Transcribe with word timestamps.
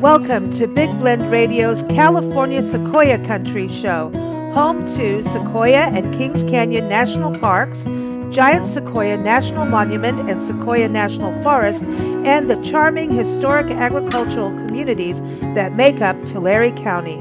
Welcome 0.00 0.52
to 0.52 0.68
Big 0.68 0.96
Blend 1.00 1.28
Radio's 1.28 1.82
California 1.82 2.62
Sequoia 2.62 3.18
Country 3.26 3.68
Show, 3.68 4.12
home 4.54 4.86
to 4.94 5.24
Sequoia 5.24 5.88
and 5.88 6.14
Kings 6.14 6.44
Canyon 6.44 6.88
National 6.88 7.36
Parks, 7.40 7.82
Giant 8.30 8.64
Sequoia 8.64 9.16
National 9.16 9.64
Monument 9.64 10.30
and 10.30 10.40
Sequoia 10.40 10.88
National 10.88 11.32
Forest, 11.42 11.82
and 11.82 12.48
the 12.48 12.62
charming 12.62 13.10
historic 13.10 13.72
agricultural 13.72 14.50
communities 14.50 15.20
that 15.56 15.74
make 15.74 16.00
up 16.00 16.16
Tulare 16.26 16.70
County. 16.70 17.20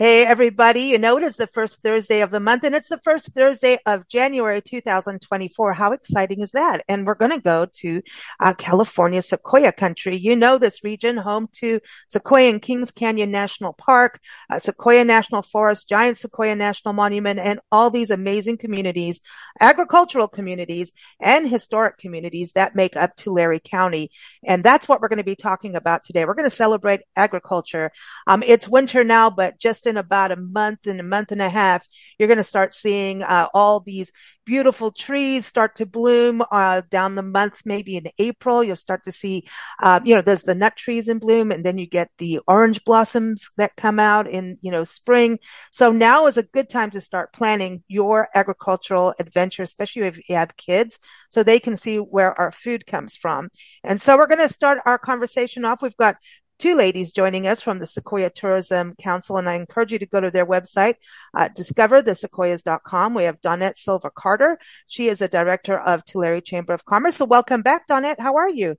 Hey, 0.00 0.24
everybody. 0.24 0.82
You 0.82 0.96
know, 0.96 1.18
it 1.18 1.24
is 1.24 1.34
the 1.34 1.48
first 1.48 1.82
Thursday 1.82 2.20
of 2.20 2.30
the 2.30 2.38
month 2.38 2.62
and 2.62 2.72
it's 2.72 2.88
the 2.88 3.00
first 3.02 3.34
Thursday 3.34 3.78
of 3.84 4.06
January 4.06 4.62
2024. 4.62 5.74
How 5.74 5.90
exciting 5.90 6.40
is 6.40 6.52
that? 6.52 6.84
And 6.88 7.04
we're 7.04 7.16
going 7.16 7.32
to 7.32 7.40
go 7.40 7.66
to 7.80 8.02
uh, 8.38 8.54
California 8.54 9.20
Sequoia 9.22 9.72
country. 9.72 10.16
You 10.16 10.36
know, 10.36 10.56
this 10.56 10.84
region 10.84 11.16
home 11.16 11.48
to 11.54 11.80
Sequoia 12.06 12.48
and 12.48 12.62
Kings 12.62 12.92
Canyon 12.92 13.32
National 13.32 13.72
Park, 13.72 14.20
uh, 14.48 14.60
Sequoia 14.60 15.04
National 15.04 15.42
Forest, 15.42 15.88
Giant 15.88 16.16
Sequoia 16.16 16.54
National 16.54 16.94
Monument, 16.94 17.40
and 17.40 17.58
all 17.72 17.90
these 17.90 18.12
amazing 18.12 18.58
communities, 18.58 19.20
agricultural 19.58 20.28
communities 20.28 20.92
and 21.20 21.50
historic 21.50 21.98
communities 21.98 22.52
that 22.52 22.76
make 22.76 22.94
up 22.94 23.16
Tulare 23.16 23.58
County. 23.58 24.12
And 24.44 24.62
that's 24.62 24.88
what 24.88 25.00
we're 25.00 25.08
going 25.08 25.16
to 25.16 25.24
be 25.24 25.34
talking 25.34 25.74
about 25.74 26.04
today. 26.04 26.24
We're 26.24 26.34
going 26.34 26.48
to 26.48 26.54
celebrate 26.54 27.00
agriculture. 27.16 27.90
Um, 28.28 28.44
it's 28.46 28.68
winter 28.68 29.02
now, 29.02 29.28
but 29.28 29.58
just 29.58 29.87
in 29.88 29.96
about 29.96 30.30
a 30.30 30.36
month 30.36 30.86
and 30.86 31.00
a 31.00 31.02
month 31.02 31.32
and 31.32 31.42
a 31.42 31.50
half, 31.50 31.84
you're 32.18 32.28
going 32.28 32.38
to 32.38 32.44
start 32.44 32.72
seeing 32.72 33.22
uh, 33.22 33.48
all 33.52 33.80
these 33.80 34.12
beautiful 34.48 34.90
trees 34.90 35.44
start 35.44 35.76
to 35.76 35.84
bloom 35.84 36.42
uh, 36.50 36.80
down 36.90 37.14
the 37.14 37.22
month, 37.22 37.60
maybe 37.66 37.98
in 37.98 38.08
April. 38.18 38.64
You'll 38.64 38.76
start 38.76 39.04
to 39.04 39.12
see, 39.12 39.46
uh, 39.82 40.00
you 40.02 40.14
know, 40.14 40.22
there's 40.22 40.44
the 40.44 40.54
nut 40.54 40.74
trees 40.74 41.06
in 41.06 41.18
bloom, 41.18 41.52
and 41.52 41.62
then 41.66 41.76
you 41.76 41.86
get 41.86 42.08
the 42.16 42.40
orange 42.48 42.82
blossoms 42.84 43.50
that 43.58 43.76
come 43.76 44.00
out 44.00 44.26
in, 44.26 44.56
you 44.62 44.70
know, 44.70 44.84
spring. 44.84 45.38
So 45.70 45.92
now 45.92 46.28
is 46.28 46.38
a 46.38 46.42
good 46.42 46.70
time 46.70 46.90
to 46.92 47.00
start 47.02 47.34
planning 47.34 47.84
your 47.88 48.28
agricultural 48.34 49.14
adventure, 49.18 49.64
especially 49.64 50.06
if 50.06 50.16
you 50.16 50.36
have 50.36 50.56
kids, 50.56 50.98
so 51.28 51.42
they 51.42 51.60
can 51.60 51.76
see 51.76 51.98
where 51.98 52.32
our 52.40 52.50
food 52.50 52.86
comes 52.86 53.16
from. 53.16 53.50
And 53.84 54.00
so 54.00 54.16
we're 54.16 54.28
going 54.28 54.46
to 54.46 54.48
start 54.48 54.78
our 54.86 54.98
conversation 54.98 55.66
off. 55.66 55.82
We've 55.82 55.96
got 55.98 56.16
two 56.58 56.74
ladies 56.74 57.12
joining 57.12 57.46
us 57.46 57.62
from 57.62 57.78
the 57.78 57.86
Sequoia 57.86 58.30
Tourism 58.30 58.94
Council, 59.00 59.36
and 59.36 59.48
I 59.48 59.54
encourage 59.54 59.92
you 59.92 59.98
to 59.98 60.06
go 60.06 60.20
to 60.20 60.30
their 60.30 60.46
website, 60.46 60.94
uh, 61.34 61.48
discoverthesequoias.com. 61.56 63.14
We 63.14 63.24
have 63.24 63.40
Donnette 63.40 63.78
Silva 63.78 64.10
Carter. 64.10 64.58
She 64.86 65.08
is 65.08 65.20
a 65.20 65.28
director 65.28 65.78
of 65.78 66.04
Tulare 66.04 66.40
Chamber 66.40 66.74
of 66.74 66.84
Commerce. 66.84 67.16
So 67.16 67.24
welcome 67.24 67.62
back, 67.62 67.86
Donnette. 67.86 68.20
How 68.20 68.36
are 68.36 68.50
you? 68.50 68.76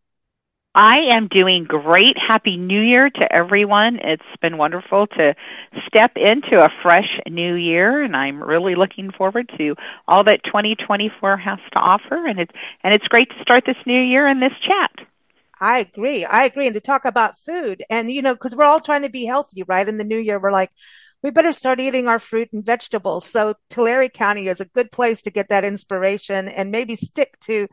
I 0.76 0.98
am 1.12 1.28
doing 1.30 1.64
great. 1.64 2.16
Happy 2.16 2.56
New 2.56 2.80
Year 2.80 3.10
to 3.10 3.34
everyone. 3.34 4.00
It's 4.04 4.22
been 4.40 4.58
wonderful 4.58 5.08
to 5.08 5.34
step 5.88 6.12
into 6.16 6.64
a 6.64 6.70
fresh 6.84 7.10
new 7.28 7.56
year 7.56 8.04
and 8.04 8.16
I'm 8.16 8.42
really 8.42 8.76
looking 8.76 9.12
forward 9.12 9.50
to 9.58 9.76
all 10.08 10.24
that 10.26 10.44
2024 10.46 11.38
has 11.38 11.58
to 11.74 11.80
offer 11.80 12.28
and 12.28 12.40
it's 12.40 12.52
and 12.84 12.94
it's 12.94 13.08
great 13.08 13.30
to 13.30 13.42
start 13.42 13.64
this 13.66 13.78
new 13.88 14.00
year 14.00 14.28
in 14.28 14.40
this 14.40 14.54
chat. 14.62 15.08
I 15.60 15.80
agree. 15.80 16.26
I 16.26 16.44
agree. 16.46 16.68
And 16.68 16.74
to 16.76 16.82
talk 16.82 17.06
about 17.06 17.36
food 17.46 17.84
and, 17.90 18.12
you 18.12 18.22
know, 18.22 18.36
cause 18.36 18.56
we're 18.56 18.64
all 18.66 18.80
trying 18.80 19.02
to 19.04 19.10
be 19.10 19.26
healthy, 19.26 19.64
right? 19.64 19.88
In 19.88 19.98
the 19.98 20.04
new 20.04 20.18
year, 20.18 20.40
we're 20.40 20.52
like, 20.52 20.72
we 21.22 21.32
better 21.32 21.52
start 21.52 21.82
eating 21.82 22.08
our 22.08 22.20
fruit 22.20 22.48
and 22.54 22.66
vegetables. 22.66 23.30
So 23.30 23.56
Tulare 23.70 24.08
County 24.08 24.48
is 24.48 24.62
a 24.62 24.66
good 24.66 24.90
place 24.90 25.24
to 25.24 25.32
get 25.32 25.50
that 25.50 25.66
inspiration 25.66 26.48
and 26.48 26.72
maybe 26.72 26.96
stick 26.96 27.38
to, 27.42 27.68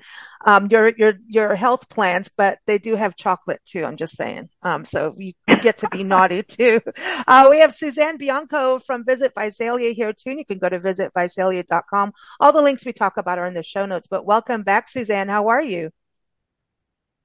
um, 0.45 0.67
your, 0.69 0.89
your, 0.97 1.15
your 1.29 1.55
health 1.55 1.89
plans, 1.89 2.29
but 2.37 2.59
they 2.67 2.79
do 2.79 2.97
have 2.97 3.17
chocolate 3.17 3.61
too. 3.65 3.85
I'm 3.85 3.97
just 3.97 4.17
saying. 4.17 4.49
Um, 4.63 4.85
so 4.85 5.15
you, 5.17 5.35
get 5.63 5.79
to 5.79 5.89
be 5.89 6.03
naughty 6.03 6.43
too. 6.49 6.81
Uh, 7.29 7.47
we 7.49 7.61
have 7.61 7.73
Suzanne 7.73 8.19
Bianco 8.19 8.81
from 8.81 9.05
Visit 9.05 9.33
Visalia 9.39 9.93
here 9.93 10.13
too. 10.13 10.31
And 10.31 10.39
you 10.41 10.45
can 10.45 10.59
go 10.59 10.69
to 10.69 10.81
visitvisalia.com. 10.81 12.13
All 12.41 12.53
the 12.53 12.63
links 12.63 12.85
we 12.85 12.93
talk 12.93 13.17
about 13.17 13.39
are 13.39 13.47
in 13.47 13.55
the 13.55 13.63
show 13.63 13.87
notes, 13.87 14.09
but 14.09 14.27
welcome 14.27 14.65
back, 14.65 14.89
Suzanne. 14.89 15.29
How 15.29 15.49
are 15.49 15.63
you? 15.63 15.93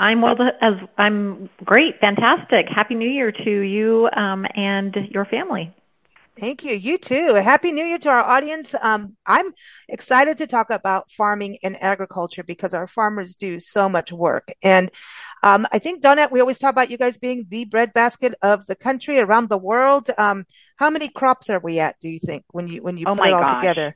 I'm 0.01 0.21
well. 0.21 0.35
As 0.61 0.73
I'm 0.97 1.49
great, 1.63 1.99
fantastic. 2.01 2.65
Happy 2.69 2.95
New 2.95 3.09
Year 3.09 3.31
to 3.31 3.51
you 3.51 4.09
um, 4.15 4.45
and 4.55 4.95
your 5.11 5.25
family. 5.25 5.73
Thank 6.39 6.63
you. 6.63 6.73
You 6.73 6.97
too. 6.97 7.35
Happy 7.35 7.71
New 7.71 7.83
Year 7.83 7.99
to 7.99 8.09
our 8.09 8.23
audience. 8.23 8.73
Um, 8.81 9.15
I'm 9.27 9.53
excited 9.87 10.39
to 10.39 10.47
talk 10.47 10.71
about 10.71 11.11
farming 11.11 11.59
and 11.61 11.79
agriculture 11.79 12.41
because 12.41 12.73
our 12.73 12.87
farmers 12.87 13.35
do 13.35 13.59
so 13.59 13.87
much 13.89 14.11
work. 14.11 14.47
And 14.63 14.89
um, 15.43 15.67
I 15.71 15.77
think, 15.77 16.01
Donnette, 16.01 16.31
we 16.31 16.39
always 16.39 16.57
talk 16.57 16.71
about 16.71 16.89
you 16.89 16.97
guys 16.97 17.19
being 17.19 17.45
the 17.47 17.65
breadbasket 17.65 18.33
of 18.41 18.65
the 18.65 18.75
country 18.75 19.19
around 19.19 19.49
the 19.49 19.57
world. 19.57 20.09
Um, 20.17 20.45
how 20.77 20.89
many 20.89 21.09
crops 21.09 21.49
are 21.51 21.59
we 21.59 21.79
at? 21.79 21.99
Do 21.99 22.09
you 22.09 22.19
think 22.19 22.45
when 22.51 22.67
you 22.67 22.81
when 22.81 22.97
you 22.97 23.05
oh 23.07 23.15
put 23.15 23.27
it 23.27 23.33
all 23.33 23.43
gosh. 23.43 23.61
together? 23.61 23.95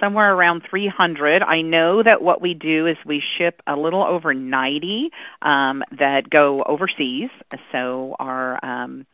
Somewhere 0.00 0.34
around 0.34 0.62
300. 0.68 1.42
I 1.42 1.60
know 1.62 2.02
that 2.02 2.22
what 2.22 2.40
we 2.42 2.54
do 2.54 2.86
is 2.86 2.96
we 3.06 3.22
ship 3.38 3.62
a 3.66 3.76
little 3.76 4.02
over 4.02 4.34
90 4.34 5.10
um, 5.42 5.82
that 5.98 6.28
go 6.28 6.62
overseas. 6.66 7.30
So 7.72 8.16
our 8.18 8.64
um, 8.64 9.06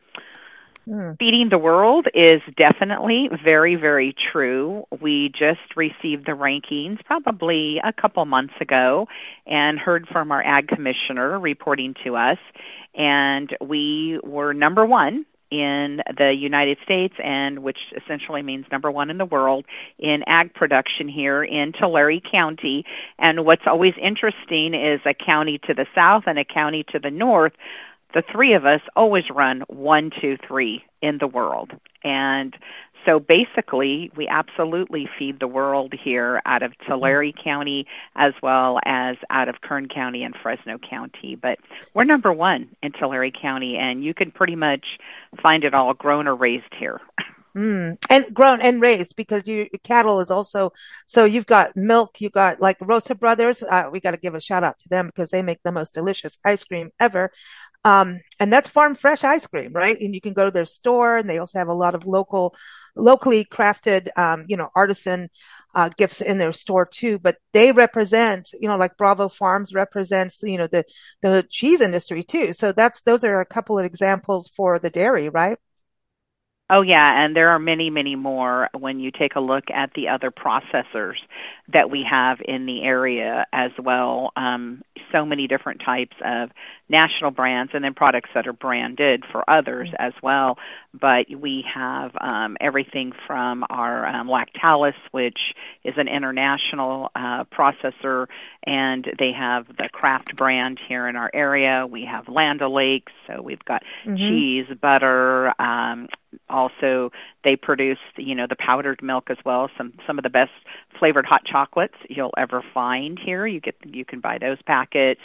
hmm. 0.85 1.11
feeding 1.19 1.49
the 1.49 1.57
world 1.57 2.07
is 2.13 2.41
definitely 2.57 3.29
very, 3.43 3.75
very 3.75 4.15
true. 4.31 4.85
We 4.99 5.29
just 5.29 5.75
received 5.75 6.25
the 6.25 6.33
rankings 6.33 7.03
probably 7.05 7.79
a 7.83 7.93
couple 7.93 8.25
months 8.25 8.55
ago 8.59 9.07
and 9.45 9.77
heard 9.77 10.07
from 10.11 10.31
our 10.31 10.43
ag 10.43 10.67
commissioner 10.67 11.39
reporting 11.39 11.95
to 12.03 12.15
us. 12.15 12.39
And 12.95 13.55
we 13.61 14.19
were 14.23 14.53
number 14.53 14.85
one 14.85 15.25
in 15.51 15.99
the 16.17 16.33
United 16.37 16.77
States 16.83 17.13
and 17.23 17.59
which 17.59 17.77
essentially 17.95 18.41
means 18.41 18.65
number 18.71 18.89
one 18.89 19.09
in 19.09 19.17
the 19.17 19.25
world 19.25 19.65
in 19.99 20.23
ag 20.25 20.53
production 20.53 21.09
here 21.09 21.43
in 21.43 21.73
Tulare 21.77 22.21
County. 22.31 22.85
And 23.19 23.45
what's 23.45 23.63
always 23.67 23.93
interesting 24.01 24.73
is 24.73 25.01
a 25.05 25.13
county 25.13 25.59
to 25.67 25.73
the 25.73 25.85
south 25.93 26.23
and 26.25 26.39
a 26.39 26.45
county 26.45 26.85
to 26.91 26.99
the 26.99 27.11
north. 27.11 27.53
The 28.13 28.23
three 28.31 28.53
of 28.53 28.65
us 28.65 28.81
always 28.95 29.25
run 29.33 29.61
one, 29.67 30.11
two, 30.21 30.37
three 30.47 30.83
in 31.01 31.17
the 31.19 31.27
world. 31.27 31.71
And 32.03 32.55
so 33.05 33.19
basically, 33.19 34.11
we 34.15 34.27
absolutely 34.27 35.09
feed 35.17 35.39
the 35.39 35.47
world 35.47 35.93
here 36.03 36.41
out 36.45 36.63
of 36.63 36.73
Tulare 36.87 37.31
County 37.31 37.87
as 38.15 38.33
well 38.41 38.79
as 38.85 39.17
out 39.29 39.49
of 39.49 39.61
Kern 39.61 39.87
County 39.87 40.23
and 40.23 40.35
Fresno 40.41 40.77
County. 40.77 41.35
But 41.35 41.59
we're 41.93 42.03
number 42.03 42.31
one 42.31 42.69
in 42.83 42.91
Tulare 42.91 43.31
County, 43.31 43.77
and 43.77 44.03
you 44.03 44.13
can 44.13 44.31
pretty 44.31 44.55
much 44.55 44.85
find 45.41 45.63
it 45.63 45.73
all 45.73 45.93
grown 45.93 46.27
or 46.27 46.35
raised 46.35 46.73
here. 46.77 46.99
Mm. 47.55 47.97
And 48.09 48.33
grown 48.33 48.61
and 48.61 48.81
raised 48.81 49.15
because 49.17 49.45
you 49.45 49.67
cattle 49.83 50.21
is 50.21 50.31
also 50.31 50.71
so 51.05 51.25
you've 51.25 51.45
got 51.45 51.75
milk, 51.75 52.21
you've 52.21 52.31
got 52.31 52.61
like 52.61 52.77
Rosa 52.79 53.13
Brothers. 53.13 53.61
Uh, 53.61 53.89
we 53.91 53.99
got 53.99 54.11
to 54.11 54.17
give 54.17 54.35
a 54.35 54.39
shout 54.39 54.63
out 54.63 54.79
to 54.79 54.89
them 54.89 55.07
because 55.07 55.31
they 55.31 55.41
make 55.41 55.61
the 55.63 55.71
most 55.71 55.93
delicious 55.93 56.39
ice 56.45 56.63
cream 56.63 56.91
ever. 56.99 57.31
Um, 57.83 58.21
and 58.39 58.53
that's 58.53 58.69
farm 58.69 58.95
fresh 58.95 59.23
ice 59.23 59.47
cream, 59.47 59.73
right? 59.73 59.99
And 59.99 60.13
you 60.13 60.21
can 60.21 60.33
go 60.33 60.45
to 60.45 60.51
their 60.51 60.65
store 60.65 61.17
and 61.17 61.29
they 61.29 61.39
also 61.39 61.59
have 61.59 61.67
a 61.67 61.73
lot 61.73 61.95
of 61.95 62.05
local 62.05 62.55
locally 62.95 63.45
crafted, 63.45 64.07
um, 64.17 64.45
you 64.47 64.57
know, 64.57 64.69
artisan 64.75 65.29
uh, 65.73 65.89
gifts 65.97 66.21
in 66.21 66.37
their 66.37 66.53
store 66.53 66.85
too, 66.85 67.17
but 67.17 67.37
they 67.53 67.71
represent, 67.71 68.49
you 68.59 68.67
know, 68.67 68.77
like 68.77 68.97
Bravo 68.97 69.29
Farms 69.29 69.73
represents, 69.73 70.39
you 70.43 70.57
know, 70.57 70.67
the, 70.67 70.83
the 71.21 71.45
cheese 71.49 71.81
industry 71.81 72.23
too. 72.23 72.53
So 72.53 72.71
that's, 72.71 73.01
those 73.01 73.23
are 73.23 73.39
a 73.39 73.45
couple 73.45 73.79
of 73.79 73.85
examples 73.85 74.49
for 74.55 74.79
the 74.79 74.89
dairy, 74.89 75.29
right? 75.29 75.57
Oh 76.73 76.83
yeah, 76.83 77.25
and 77.25 77.35
there 77.35 77.49
are 77.49 77.59
many, 77.59 77.89
many 77.89 78.15
more 78.15 78.69
when 78.77 79.01
you 79.01 79.11
take 79.11 79.35
a 79.35 79.41
look 79.41 79.65
at 79.73 79.91
the 79.93 80.07
other 80.07 80.31
processors 80.31 81.17
that 81.73 81.91
we 81.91 82.07
have 82.09 82.37
in 82.45 82.65
the 82.65 82.81
area 82.83 83.45
as 83.51 83.71
well. 83.77 84.31
Um, 84.37 84.81
so 85.11 85.25
many 85.25 85.47
different 85.47 85.81
types 85.85 86.15
of 86.23 86.49
national 86.91 87.31
brands 87.31 87.71
and 87.73 87.83
then 87.83 87.93
products 87.93 88.29
that 88.35 88.45
are 88.47 88.53
branded 88.53 89.23
for 89.31 89.49
others 89.49 89.87
mm-hmm. 89.87 90.07
as 90.07 90.13
well. 90.21 90.57
But 90.93 91.25
we 91.35 91.63
have 91.73 92.11
um, 92.19 92.57
everything 92.59 93.13
from 93.25 93.63
our 93.69 94.05
um, 94.05 94.27
Lactalis, 94.27 94.93
which 95.11 95.39
is 95.83 95.93
an 95.97 96.09
international 96.09 97.09
uh, 97.15 97.45
processor, 97.45 98.27
and 98.67 99.07
they 99.17 99.31
have 99.31 99.67
the 99.67 99.89
Kraft 99.91 100.35
brand 100.35 100.79
here 100.87 101.07
in 101.07 101.15
our 101.15 101.31
area. 101.33 101.87
We 101.89 102.05
have 102.05 102.27
Land 102.27 102.61
O'Lakes, 102.61 103.13
so 103.25 103.41
we've 103.41 103.63
got 103.63 103.83
mm-hmm. 104.05 104.17
cheese, 104.17 104.77
butter, 104.79 105.53
um, 105.59 106.09
also 106.49 107.11
They 107.43 107.55
produce, 107.55 107.97
you 108.17 108.35
know, 108.35 108.45
the 108.47 108.55
powdered 108.55 109.01
milk 109.01 109.29
as 109.29 109.37
well. 109.45 109.69
Some 109.77 109.93
some 110.05 110.19
of 110.19 110.23
the 110.23 110.29
best 110.29 110.51
flavored 110.99 111.25
hot 111.25 111.43
chocolates 111.45 111.95
you'll 112.09 112.33
ever 112.37 112.63
find 112.73 113.19
here. 113.19 113.47
You 113.47 113.59
get 113.59 113.75
you 113.83 114.05
can 114.05 114.19
buy 114.19 114.37
those 114.37 114.61
packets, 114.61 115.21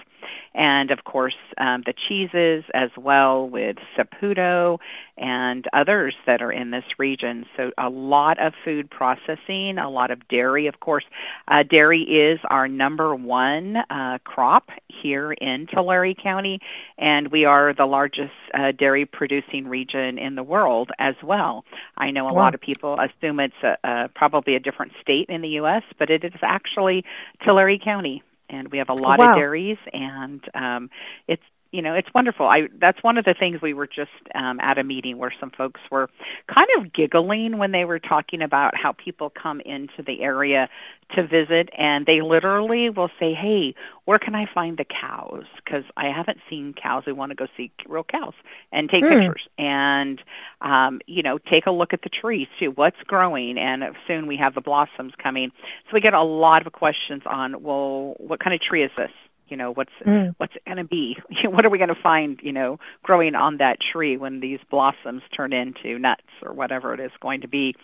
and 0.55 0.91
of 0.91 1.05
course 1.05 1.37
um, 1.59 1.83
the 1.85 1.95
cheeses 2.09 2.65
as 2.75 2.91
well 2.97 3.49
with 3.49 3.77
Saputo 3.97 4.79
and 5.19 5.65
others 5.73 6.15
that 6.27 6.43
are 6.43 6.53
in 6.53 6.71
this 6.71 6.85
region. 6.99 7.47
So 7.57 7.71
a 7.79 7.89
lot 7.89 8.45
of 8.45 8.53
food 8.65 8.91
processing, 8.91 9.79
a 9.79 9.89
lot 9.89 10.11
of 10.11 10.27
dairy. 10.29 10.67
Of 10.67 10.81
course, 10.81 11.05
uh, 11.49 11.63
dairy 11.63 12.03
is 12.03 12.39
our 12.51 12.69
number 12.69 13.15
one 13.15 13.77
uh, 13.91 14.19
crop 14.25 14.69
here 14.89 15.33
in 15.33 15.67
Tulare 15.73 16.15
County, 16.15 16.61
and 16.99 17.29
we 17.29 17.45
are 17.45 17.75
the 17.75 17.87
largest 17.87 18.33
uh, 18.55 18.73
dairy 18.73 19.07
producing 19.07 19.69
region 19.69 20.19
in 20.19 20.35
the 20.35 20.43
world 20.43 20.91
as 20.99 21.15
well. 21.23 21.65
I 21.97 22.11
know 22.11 22.29
a 22.29 22.35
wow. 22.35 22.43
lot 22.43 22.55
of 22.55 22.61
people 22.61 22.99
assume 22.99 23.41
it's 23.41 23.55
a, 23.63 23.77
a, 23.85 24.09
probably 24.15 24.55
a 24.55 24.61
different 24.61 24.93
state 25.01 25.29
in 25.29 25.41
the 25.41 25.49
U.S., 25.49 25.83
but 25.99 26.11
it 26.11 26.25
is 26.25 26.33
actually 26.43 27.05
Tulare 27.45 27.79
County 27.79 28.23
and 28.49 28.69
we 28.69 28.79
have 28.79 28.89
a 28.89 28.95
lot 28.95 29.19
wow. 29.19 29.33
of 29.33 29.37
dairies 29.37 29.79
and 29.93 30.41
um 30.55 30.91
it's 31.27 31.43
you 31.77 31.83
know 31.83 31.93
it's 31.93 32.09
wonderful. 32.15 32.47
I 32.47 32.69
that's 32.81 33.03
one 33.03 33.19
of 33.19 33.27
the 33.27 33.35
things 33.39 33.61
we 33.61 33.75
were 33.75 33.87
just 33.87 34.11
um 34.35 34.59
at 34.61 34.79
a 34.79 34.83
meeting 34.83 35.19
where 35.19 35.33
some 35.39 35.51
folks 35.51 35.83
were 35.91 36.09
kind 36.53 36.69
of 36.79 36.91
giggling 36.91 37.59
when 37.59 37.73
they 37.73 37.85
were 37.85 37.99
talking 37.99 38.41
about 38.41 38.73
how 38.75 38.93
people 38.93 39.31
come 39.31 39.61
into 39.61 40.03
the 40.07 40.23
area 40.23 40.71
to 41.15 41.27
visit 41.27 41.69
and 41.79 42.07
they 42.07 42.23
literally 42.23 42.89
will 42.89 43.11
say 43.21 43.35
hey 43.35 43.75
where 44.07 44.19
can 44.19 44.35
i 44.35 44.47
find 44.55 44.79
the 44.79 44.87
cows? 44.87 45.45
Because 45.57 45.85
i 45.99 46.07
haven't 46.07 46.39
seen 46.49 46.73
cows. 46.73 47.05
We 47.07 47.13
want 47.13 47.29
to 47.31 47.37
go 47.37 47.47
see 47.59 47.71
real 47.87 48.05
cows 48.05 48.33
and 48.73 48.89
take 48.89 49.05
mm. 49.05 49.11
pictures. 49.11 49.47
And 49.59 50.23
um 50.63 51.01
you 51.07 51.23
know 51.23 51.37
take 51.37 51.67
a 51.67 51.71
look 51.71 51.93
at 51.93 52.01
the 52.01 52.09
trees 52.09 52.49
too 52.59 52.71
what's 52.71 53.03
growing 53.07 53.59
and 53.59 53.85
soon 54.07 54.27
we 54.27 54.39
have 54.39 54.55
the 54.55 54.63
blossoms 54.63 55.13
coming. 55.23 55.53
So 55.85 55.91
we 55.93 56.01
get 56.01 56.15
a 56.15 56.23
lot 56.23 56.67
of 56.67 56.73
questions 56.73 57.23
on 57.27 57.63
well 57.63 58.15
what 58.17 58.41
kind 58.41 58.55
of 58.55 58.63
tree 58.63 58.83
is 58.83 58.91
this 58.97 59.11
you 59.49 59.57
know 59.57 59.73
what's 59.73 59.93
mm. 60.05 60.35
what's 60.39 60.55
it 60.57 60.65
going 60.65 60.79
to 60.79 60.85
be? 60.85 61.17
What 61.45 61.65
are 61.65 61.71
we 61.71 61.79
going 61.79 61.95
to 61.95 62.03
find 62.03 62.39
you 62.43 62.53
know 62.53 62.79
growing 63.03 63.35
on 63.35 63.59
that 63.59 63.79
tree 63.93 64.17
when 64.17 64.41
these 64.41 64.61
blossoms 64.71 65.23
turn 65.37 65.53
into 65.53 65.99
nuts 65.99 66.23
or 66.43 66.53
whatever 66.53 66.95
it 66.95 67.01
is 67.01 67.13
going 67.21 67.43
to 67.43 67.49
be? 67.49 67.75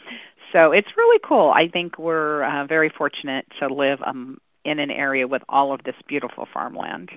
So 0.53 0.73
it's 0.73 0.89
really 0.97 1.21
cool. 1.27 1.51
I 1.51 1.69
think 1.69 1.99
we're 1.99 2.43
uh, 2.43 2.67
very 2.67 2.91
fortunate 2.91 3.47
to 3.61 3.73
live 3.73 4.01
um, 4.05 4.39
in 4.65 4.79
an 4.79 4.91
area 4.91 5.27
with 5.27 5.43
all 5.49 5.73
of 5.73 5.83
this 5.85 5.95
beautiful 6.07 6.47
farmland. 6.53 7.11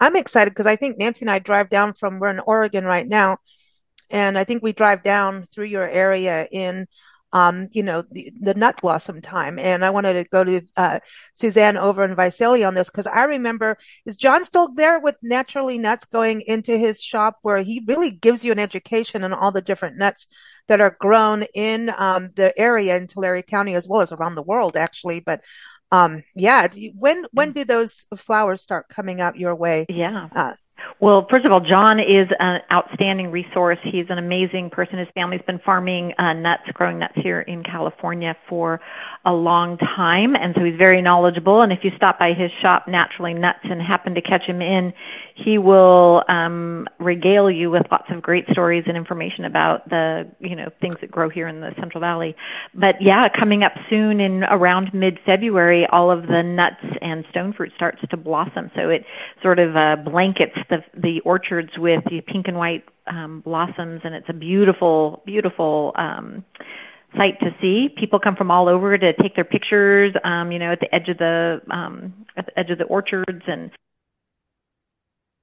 I'm 0.00 0.16
excited 0.16 0.50
because 0.50 0.66
i 0.66 0.76
think 0.76 0.96
nancy 0.96 1.24
and 1.24 1.30
i 1.30 1.38
drive 1.38 1.68
down 1.68 1.92
from 1.92 2.18
we're 2.20 2.30
in 2.30 2.40
oregon 2.40 2.84
right 2.84 3.06
now 3.06 3.38
and 4.08 4.38
i 4.38 4.44
think 4.44 4.62
we 4.62 4.72
drive 4.72 5.02
down 5.02 5.46
through 5.52 5.66
your 5.66 5.86
area 5.88 6.48
in 6.50 6.86
um, 7.32 7.68
you 7.72 7.82
know, 7.82 8.02
the, 8.10 8.32
the 8.40 8.54
nut 8.54 8.80
blossom 8.82 9.20
time. 9.20 9.58
And 9.58 9.84
I 9.84 9.90
wanted 9.90 10.14
to 10.14 10.24
go 10.24 10.44
to, 10.44 10.62
uh, 10.76 11.00
Suzanne 11.34 11.76
over 11.76 12.04
in 12.04 12.16
Visalia 12.16 12.66
on 12.66 12.74
this 12.74 12.90
because 12.90 13.06
I 13.06 13.24
remember, 13.24 13.78
is 14.04 14.16
John 14.16 14.44
still 14.44 14.72
there 14.74 14.98
with 14.98 15.16
Naturally 15.22 15.78
Nuts 15.78 16.06
going 16.06 16.40
into 16.42 16.76
his 16.76 17.00
shop 17.00 17.38
where 17.42 17.62
he 17.62 17.84
really 17.86 18.10
gives 18.10 18.44
you 18.44 18.52
an 18.52 18.58
education 18.58 19.22
on 19.22 19.32
all 19.32 19.52
the 19.52 19.62
different 19.62 19.96
nuts 19.96 20.26
that 20.68 20.80
are 20.80 20.96
grown 20.98 21.44
in, 21.54 21.92
um, 21.96 22.30
the 22.34 22.56
area 22.58 22.96
in 22.96 23.06
Tulare 23.06 23.42
County 23.42 23.74
as 23.74 23.86
well 23.86 24.00
as 24.00 24.12
around 24.12 24.34
the 24.34 24.42
world 24.42 24.76
actually. 24.76 25.20
But, 25.20 25.40
um, 25.92 26.22
yeah, 26.34 26.68
when, 26.94 27.24
when 27.32 27.50
mm. 27.50 27.54
do 27.54 27.64
those 27.64 28.06
flowers 28.16 28.62
start 28.62 28.88
coming 28.88 29.20
out 29.20 29.36
your 29.36 29.54
way? 29.54 29.86
Yeah. 29.88 30.28
Uh, 30.34 30.54
well, 31.00 31.26
first 31.30 31.46
of 31.46 31.52
all, 31.52 31.60
John 31.60 31.98
is 31.98 32.28
an 32.38 32.60
outstanding 32.70 33.30
resource. 33.30 33.78
He's 33.84 34.06
an 34.08 34.18
amazing 34.18 34.70
person. 34.70 34.98
His 34.98 35.08
family's 35.14 35.42
been 35.46 35.60
farming 35.64 36.12
uh, 36.18 36.34
nuts, 36.34 36.64
growing 36.74 36.98
nuts 36.98 37.14
here 37.16 37.40
in 37.40 37.62
California 37.62 38.36
for 38.48 38.80
a 39.24 39.32
long 39.32 39.76
time, 39.76 40.34
and 40.34 40.54
so 40.56 40.64
he's 40.64 40.78
very 40.78 41.02
knowledgeable. 41.02 41.62
And 41.62 41.72
if 41.72 41.80
you 41.82 41.90
stop 41.94 42.18
by 42.18 42.32
his 42.32 42.50
shop, 42.62 42.88
Naturally 42.88 43.34
Nuts, 43.34 43.58
and 43.64 43.80
happen 43.80 44.14
to 44.14 44.22
catch 44.22 44.44
him 44.44 44.62
in, 44.62 44.94
he 45.34 45.58
will 45.58 46.22
um, 46.28 46.88
regale 46.98 47.50
you 47.50 47.70
with 47.70 47.82
lots 47.90 48.06
of 48.10 48.22
great 48.22 48.46
stories 48.50 48.84
and 48.86 48.96
information 48.96 49.44
about 49.44 49.88
the 49.90 50.30
you 50.40 50.56
know 50.56 50.70
things 50.80 50.96
that 51.02 51.10
grow 51.10 51.28
here 51.28 51.48
in 51.48 51.60
the 51.60 51.72
Central 51.78 52.00
Valley. 52.00 52.34
But 52.74 52.96
yeah, 53.00 53.28
coming 53.40 53.62
up 53.62 53.72
soon 53.90 54.20
in 54.20 54.42
around 54.44 54.94
mid-February, 54.94 55.86
all 55.92 56.10
of 56.10 56.22
the 56.22 56.42
nuts 56.42 56.98
and 57.02 57.24
stone 57.30 57.52
fruit 57.52 57.72
starts 57.76 57.98
to 58.08 58.16
blossom. 58.16 58.70
So 58.74 58.88
it 58.88 59.04
sort 59.42 59.58
of 59.58 59.76
uh, 59.76 59.96
blankets 59.96 60.56
the 60.70 60.78
the 60.94 61.20
orchards 61.26 61.70
with 61.76 62.02
the 62.04 62.22
pink 62.22 62.48
and 62.48 62.56
white 62.56 62.84
um, 63.06 63.40
blossoms, 63.40 64.00
and 64.04 64.14
it's 64.14 64.28
a 64.28 64.34
beautiful, 64.34 65.22
beautiful. 65.26 65.92
Um, 65.96 66.44
sight 67.16 67.38
to 67.40 67.54
see. 67.60 67.88
People 67.98 68.18
come 68.18 68.36
from 68.36 68.50
all 68.50 68.68
over 68.68 68.96
to 68.96 69.12
take 69.14 69.34
their 69.34 69.44
pictures, 69.44 70.14
um, 70.24 70.52
you 70.52 70.58
know, 70.58 70.72
at 70.72 70.80
the 70.80 70.94
edge 70.94 71.08
of 71.08 71.18
the 71.18 71.60
um, 71.70 72.26
at 72.36 72.46
the 72.46 72.58
edge 72.58 72.70
of 72.70 72.78
the 72.78 72.84
orchards 72.84 73.42
and 73.46 73.70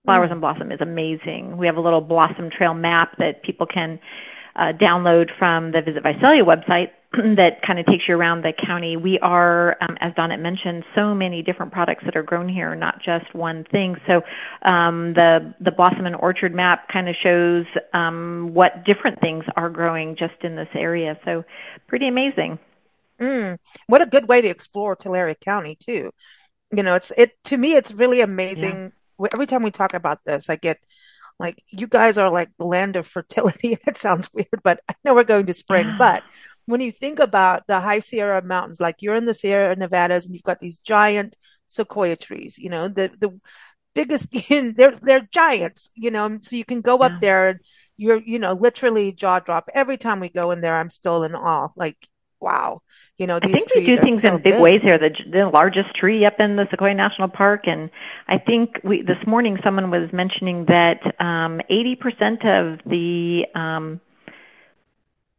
Flowers 0.06 0.30
and 0.32 0.40
Blossom 0.40 0.72
is 0.72 0.80
amazing. 0.80 1.58
We 1.58 1.66
have 1.68 1.76
a 1.76 1.82
little 1.82 2.00
Blossom 2.00 2.50
Trail 2.50 2.74
map 2.74 3.18
that 3.18 3.44
people 3.44 3.68
can 3.68 4.00
uh, 4.56 4.72
download 4.80 5.28
from 5.38 5.74
the 5.74 5.82
Visit 5.82 6.02
Visalia 6.02 6.46
website 6.46 6.92
that 7.38 7.62
kind 7.66 7.80
of 7.80 7.86
takes 7.86 8.04
you 8.08 8.16
around 8.16 8.44
the 8.44 8.54
county. 8.66 8.98
We 8.98 9.20
are, 9.20 9.78
um, 9.82 9.98
as 10.00 10.14
Donnette 10.16 10.40
mentioned, 10.40 10.84
so 10.96 11.14
many 11.14 11.42
different 11.42 11.72
products 11.72 12.04
that 12.06 12.16
are 12.16 12.24
grown 12.24 12.48
here, 12.48 12.76
not 12.76 13.02
just 13.04 13.34
one 13.34 13.66
thing. 13.72 13.96
So 14.08 14.22
um, 14.70 15.14
the 15.14 15.54
the 15.60 15.72
Blossom 15.72 16.06
and 16.06 16.16
Orchard 16.16 16.54
map 16.54 16.88
kind 16.92 17.10
of 17.10 17.16
shows 17.22 17.66
um, 17.94 18.52
what 18.54 18.86
different 18.86 19.20
things 19.20 19.44
are 19.56 19.70
growing 19.70 20.16
just 20.18 20.44
in 20.44 20.56
this 20.56 20.70
area. 20.74 21.18
So 21.26 21.44
pretty 21.88 22.08
amazing. 22.08 22.60
Mm, 23.20 23.58
what 23.88 24.02
a 24.02 24.06
good 24.06 24.28
way 24.28 24.42
to 24.42 24.48
explore 24.48 24.96
Tulare 24.96 25.36
County 25.36 25.78
too. 25.84 26.12
You 26.72 26.84
know, 26.84 26.96
it's 26.96 27.12
it 27.18 27.32
to 27.46 27.58
me. 27.58 27.74
It's 27.74 27.92
really 27.92 28.22
amazing. 28.22 28.76
Yeah 28.76 28.90
every 29.34 29.48
time 29.48 29.64
we 29.64 29.72
talk 29.72 29.94
about 29.94 30.24
this, 30.26 30.50
I 30.50 30.56
get 30.56 30.80
like, 31.40 31.64
you 31.70 31.88
guys 31.88 32.18
are 32.18 32.32
like 32.32 32.50
the 32.58 32.66
land 32.66 32.96
of 32.96 33.08
fertility. 33.08 33.78
it 33.88 33.98
sounds 33.98 34.32
weird, 34.34 34.62
but 34.64 34.80
I 34.90 34.96
know 35.04 35.16
we're 35.16 35.24
going 35.24 35.46
to 35.48 35.54
spring. 35.54 35.96
But 35.98 36.24
when 36.68 36.82
you 36.82 36.92
think 36.92 37.18
about 37.20 37.66
the 37.68 37.80
high 37.80 38.00
Sierra 38.00 38.44
mountains, 38.44 38.80
like 38.80 38.98
you're 39.00 39.16
in 39.16 39.26
the 39.26 39.34
Sierra 39.34 39.76
Nevadas 39.76 40.26
and 40.26 40.36
you've 40.36 40.44
got 40.44 40.60
these 40.60 40.78
giant 40.80 41.36
sequoia 41.68 42.16
trees, 42.16 42.58
you 42.60 42.70
know, 42.70 42.88
the, 42.88 43.10
the 43.20 43.40
biggest, 43.96 44.34
in 44.50 44.76
they're, 44.78 44.98
they're 45.02 45.28
giants, 45.32 45.90
you 45.96 46.12
know, 46.12 46.38
so 46.42 46.56
you 46.56 46.66
can 46.66 46.82
go 46.82 47.00
up 47.00 47.20
there 47.20 47.50
and 47.50 47.60
you're, 47.98 48.22
you 48.22 48.38
know, 48.38 48.54
literally 48.54 49.12
jaw 49.12 49.40
drop. 49.40 49.70
Every 49.74 49.98
time 49.98 50.20
we 50.20 50.30
go 50.30 50.52
in 50.52 50.62
there, 50.62 50.78
I'm 50.78 50.92
still 50.92 51.24
in 51.24 51.34
awe. 51.34 51.70
Like, 51.76 51.98
wow 52.40 52.82
you 53.18 53.26
know, 53.26 53.40
I 53.42 53.52
think 53.52 53.74
we 53.74 53.84
do 53.84 53.98
things 53.98 54.22
so 54.22 54.36
in 54.36 54.44
big, 54.44 54.54
big, 54.54 54.62
ways 54.62 54.82
here. 54.84 55.00
The 55.00 55.10
the 55.32 55.50
largest 55.52 55.96
tree 55.96 56.24
up 56.26 56.36
in 56.40 56.56
the 56.56 56.68
Sequoia 56.70 56.94
National 56.94 57.28
Park, 57.28 57.62
and 57.66 57.90
I 58.28 58.38
think 58.38 58.80
we 58.84 59.02
this 59.02 59.18
morning 59.26 59.58
someone 59.64 59.90
was 59.90 60.12
mentioning 60.14 60.66
that 60.66 61.02
um, 61.20 61.60
80% 61.70 62.46
of 62.46 62.80
the 62.86 63.46
um, 63.56 64.00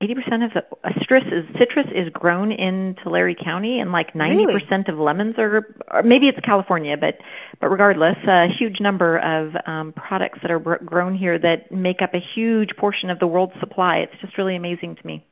80% 0.00 0.45
of 0.45 0.53
the 0.55 0.62
uh, 0.85 0.91
citrus 1.00 1.25
is 1.27 1.45
citrus 1.59 1.87
is 1.93 2.09
grown 2.12 2.53
in 2.53 2.95
Tulare 3.03 3.35
County, 3.35 3.81
and 3.81 3.91
like 3.91 4.15
90% 4.15 4.31
really? 4.31 4.85
of 4.87 4.99
lemons 4.99 5.35
are, 5.39 5.67
or 5.91 6.03
maybe 6.05 6.29
it's 6.29 6.39
California, 6.45 6.97
but 6.97 7.15
but 7.61 7.69
regardless, 7.69 8.17
a 8.29 8.47
huge 8.56 8.81
number 8.81 9.19
of 9.19 9.55
um, 9.67 9.93
products 9.93 10.39
that 10.43 10.53
are 10.53 10.61
grown 10.61 11.17
here 11.17 11.37
that 11.39 11.72
make 11.72 12.01
up 12.01 12.15
a 12.15 12.20
huge 12.34 12.70
portion 12.79 13.11
of 13.11 13.19
the 13.19 13.27
world's 13.27 13.58
supply. 13.58 13.96
It's 13.99 14.20
just 14.20 14.39
really 14.39 14.55
amazing 14.55 14.94
to 14.96 15.06
me. 15.06 15.27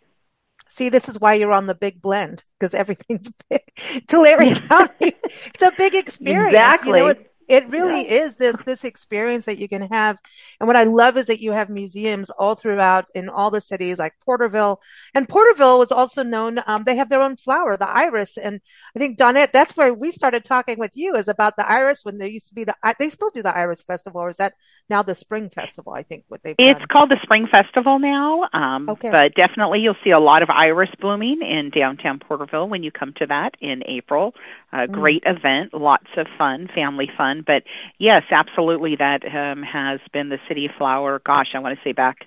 See, 0.69 0.88
this 0.88 1.09
is 1.09 1.21
why 1.21 1.35
you're 1.35 1.52
on 1.52 1.67
the 1.67 1.75
big 1.75 2.02
blend 2.02 2.43
because 2.59 2.75
everything's 2.75 3.31
big. 3.49 3.62
Tulare 4.09 4.43
yeah. 4.43 4.55
County, 4.55 5.14
it's 5.23 5.62
a 5.62 5.71
big 5.79 5.95
experience. 5.95 6.55
Exactly. 6.55 6.90
You 6.90 6.97
know, 6.97 7.07
it, 7.09 7.33
it 7.49 7.69
really 7.69 8.03
yeah. 8.03 8.25
is 8.25 8.37
this 8.37 8.57
this 8.65 8.85
experience 8.85 9.45
that 9.47 9.59
you 9.59 9.69
can 9.69 9.83
have 9.83 10.19
and 10.61 10.67
what 10.67 10.76
i 10.76 10.85
love 10.85 11.17
is 11.17 11.26
that 11.26 11.41
you 11.41 11.53
have 11.53 11.69
museums 11.69 12.31
all 12.31 12.55
throughout 12.55 13.07
in 13.15 13.29
all 13.29 13.50
the 13.50 13.61
cities 13.61 13.99
like 13.99 14.12
porterville 14.25 14.81
and 15.15 15.29
porterville 15.29 15.79
was 15.79 15.93
also 15.93 16.23
known 16.23 16.59
um, 16.67 16.85
they 16.85 16.97
have 16.97 17.09
their 17.09 17.21
own 17.21 17.37
flower 17.37 17.76
the 17.76 17.88
iris 17.88 18.37
and 18.37 18.61
i 18.95 18.99
think 18.99 19.17
donnette 19.17 19.53
that's 19.53 19.76
where 19.76 19.93
we 19.95 20.11
started 20.11 20.45
talking 20.45 20.79
with 20.79 20.93
you 20.95 21.15
is 21.15 21.29
about 21.29 21.55
the 21.57 21.69
iris 21.71 22.05
when 22.05 22.19
there 22.19 22.29
used 22.29 22.49
to 22.49 22.55
be 22.55 22.65
the 22.65 22.75
they 22.99 23.09
still 23.09 23.31
do 23.31 23.43
the 23.43 23.57
iris 23.57 23.83
festival 23.83 24.21
or 24.21 24.31
is 24.31 24.37
that 24.37 24.55
now 24.88 25.03
the 25.03 25.15
spring 25.15 25.49
festival 25.49 25.93
i 25.93 26.03
think 26.03 26.25
what 26.29 26.43
they've 26.43 26.57
it's 26.59 26.79
done. 26.79 26.88
called 26.91 27.11
the 27.11 27.19
spring 27.23 27.47
festival 27.53 27.99
now 27.99 28.43
um, 28.53 28.88
okay. 28.88 29.11
but 29.11 29.35
definitely 29.37 29.81
you'll 29.81 29.97
see 30.05 30.11
a 30.11 30.21
lot 30.21 30.43
of 30.43 30.49
iris 30.50 30.91
blooming 31.00 31.41
in 31.43 31.71
downtown 31.71 32.19
porterville 32.19 32.69
when 32.69 32.83
you 32.83 32.91
come 32.91 33.12
to 33.17 33.26
that 33.26 33.53
in 33.61 33.83
april 33.87 34.35
a 34.73 34.87
mm. 34.88 34.93
great 34.93 35.23
event 35.26 35.73
lots 35.73 36.07
of 36.17 36.26
fun 36.38 36.69
family 36.75 37.09
fun 37.17 37.36
on. 37.37 37.45
But 37.47 37.62
yes, 37.99 38.23
absolutely, 38.31 38.97
that 38.97 39.25
um, 39.25 39.62
has 39.62 40.00
been 40.12 40.28
the 40.28 40.38
city 40.49 40.69
flower. 40.76 41.21
Gosh, 41.25 41.49
I 41.55 41.59
want 41.59 41.76
to 41.78 41.85
say 41.85 41.93
back. 41.93 42.26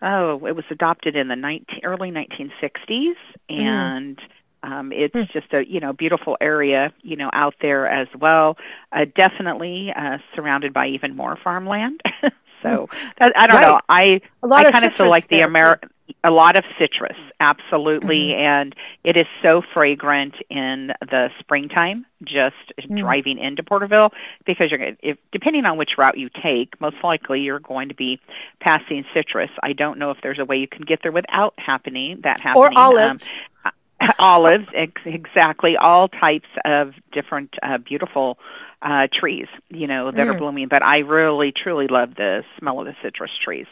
Oh, 0.00 0.44
it 0.46 0.56
was 0.56 0.64
adopted 0.70 1.14
in 1.14 1.28
the 1.28 1.36
19, 1.36 1.80
early 1.84 2.10
1960s, 2.10 2.50
mm. 2.90 3.14
and 3.48 4.18
um, 4.64 4.92
it's 4.92 5.14
mm. 5.14 5.30
just 5.32 5.52
a 5.52 5.64
you 5.66 5.80
know 5.80 5.92
beautiful 5.92 6.36
area 6.40 6.92
you 7.02 7.16
know 7.16 7.30
out 7.32 7.54
there 7.60 7.86
as 7.86 8.08
well. 8.18 8.56
Uh, 8.92 9.04
definitely 9.16 9.92
uh, 9.94 10.18
surrounded 10.34 10.72
by 10.72 10.88
even 10.88 11.16
more 11.16 11.38
farmland. 11.42 12.00
so 12.62 12.88
mm. 12.90 13.12
that, 13.20 13.32
I 13.36 13.46
don't 13.46 13.56
right. 13.56 13.68
know. 13.68 13.80
I 13.88 14.20
a 14.42 14.46
lot 14.46 14.66
I 14.66 14.72
kind 14.72 14.84
of 14.84 14.94
feel 14.94 15.08
like 15.08 15.28
the 15.28 15.40
American 15.40 15.90
a 16.24 16.30
lot 16.30 16.58
of 16.58 16.64
citrus, 16.78 17.16
absolutely, 17.40 18.28
Mhm. 18.28 18.38
and 18.40 18.74
it 19.04 19.16
is 19.16 19.26
so 19.40 19.62
fragrant 19.62 20.34
in 20.50 20.92
the 21.00 21.30
springtime. 21.38 22.04
Just 22.24 22.56
Mm. 22.80 23.00
driving 23.00 23.38
into 23.38 23.62
Porterville, 23.62 24.12
because 24.44 24.70
you're 24.70 24.94
if 25.02 25.16
depending 25.32 25.64
on 25.64 25.76
which 25.76 25.96
route 25.98 26.18
you 26.18 26.28
take, 26.42 26.80
most 26.80 26.96
likely 27.02 27.40
you're 27.40 27.60
going 27.60 27.88
to 27.88 27.94
be 27.94 28.20
passing 28.60 29.04
citrus. 29.14 29.50
I 29.62 29.72
don't 29.72 29.98
know 29.98 30.10
if 30.10 30.20
there's 30.22 30.38
a 30.38 30.44
way 30.44 30.56
you 30.56 30.68
can 30.68 30.82
get 30.84 31.02
there 31.02 31.12
without 31.12 31.54
happening 31.58 32.20
that 32.22 32.40
happening. 32.40 32.62
Or 32.62 32.68
Um, 32.68 32.76
olives. 32.76 33.32
olives, 34.18 34.66
ex- 34.74 35.02
exactly, 35.04 35.76
all 35.76 36.08
types 36.08 36.48
of 36.64 36.94
different 37.12 37.54
uh, 37.62 37.78
beautiful 37.78 38.38
uh, 38.82 39.06
trees, 39.12 39.46
you 39.70 39.86
know, 39.86 40.10
that 40.10 40.26
are 40.26 40.34
Mm. 40.34 40.38
blooming. 40.38 40.66
But 40.68 40.84
I 40.84 40.98
really, 41.00 41.52
truly 41.52 41.86
love 41.86 42.16
the 42.16 42.44
smell 42.58 42.80
of 42.80 42.86
the 42.86 42.96
citrus 43.00 43.30
trees. 43.38 43.66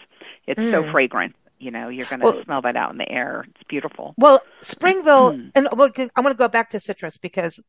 It's 0.47 0.61
so 0.61 0.85
Mm. 0.85 0.93
fragrant. 0.93 1.35
You 1.61 1.71
know, 1.71 1.89
you're 1.89 2.07
going 2.07 2.21
to 2.21 2.27
Well- 2.27 2.43
smell 2.45 2.63
that 2.63 2.75
out 2.77 2.91
in 2.91 2.99
the 2.99 3.11
air. 3.11 3.45
It's 3.49 3.63
beautiful. 3.69 4.15
Well, 4.17 4.41
Springville, 4.63 5.33
Mm. 5.35 5.51
and 5.55 5.69
well, 5.73 5.91
I 6.17 6.21
want 6.21 6.33
to 6.35 6.39
go 6.39 6.49
back 6.49 6.71
to 6.71 6.81
citrus 6.81 7.19
because 7.19 7.63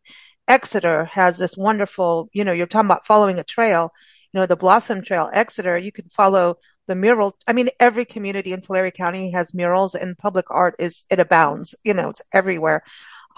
Exeter 0.48 1.05
has 1.05 1.38
this 1.38 1.57
wonderful, 1.57 2.29
you 2.33 2.43
know, 2.45 2.53
you're 2.53 2.67
talking 2.67 2.88
about 2.88 3.05
following 3.05 3.38
a 3.38 3.43
trail, 3.43 3.91
you 4.31 4.39
know, 4.39 4.45
the 4.45 4.55
Blossom 4.55 5.03
Trail, 5.03 5.29
Exeter, 5.33 5.77
you 5.77 5.91
can 5.91 6.07
follow 6.10 6.55
the 6.88 6.95
mural. 6.95 7.38
I 7.45 7.53
mean, 7.53 7.69
every 7.79 8.05
community 8.05 8.53
in 8.53 8.62
Tulare 8.62 8.91
County 8.91 9.31
has 9.31 9.53
murals 9.53 9.93
and 9.93 10.17
public 10.17 10.45
art 10.50 10.75
is, 10.79 11.05
it 11.12 11.19
abounds, 11.19 11.75
you 11.83 11.93
know, 11.93 12.10
it's 12.10 12.21
everywhere. 12.33 12.83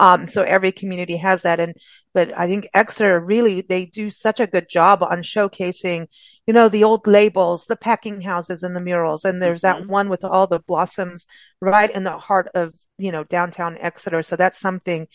Um, 0.00 0.28
so 0.28 0.42
every 0.42 0.72
community 0.72 1.16
has 1.18 1.42
that. 1.42 1.60
And, 1.60 1.74
but 2.14 2.32
I 2.38 2.46
think 2.46 2.68
Exeter 2.72 3.20
really, 3.20 3.60
they 3.60 3.86
do 3.86 4.08
such 4.08 4.40
a 4.40 4.46
good 4.46 4.68
job 4.68 5.02
on 5.02 5.18
showcasing, 5.22 6.06
you 6.46 6.54
know, 6.54 6.68
the 6.68 6.84
old 6.84 7.06
labels, 7.06 7.66
the 7.66 7.76
packing 7.76 8.20
houses 8.22 8.62
and 8.62 8.74
the 8.74 8.80
murals. 8.80 9.24
And 9.24 9.42
there's 9.42 9.62
that 9.62 9.82
Mhm. 9.82 9.88
one 9.88 10.08
with 10.08 10.24
all 10.24 10.46
the 10.46 10.60
blossoms 10.60 11.26
right 11.60 11.90
in 11.90 12.04
the 12.04 12.18
heart 12.18 12.48
of, 12.54 12.72
you 12.98 13.10
know, 13.12 13.24
downtown 13.24 13.76
Exeter. 13.78 14.22
So 14.22 14.36
that's 14.36 14.60
something, 14.60 15.08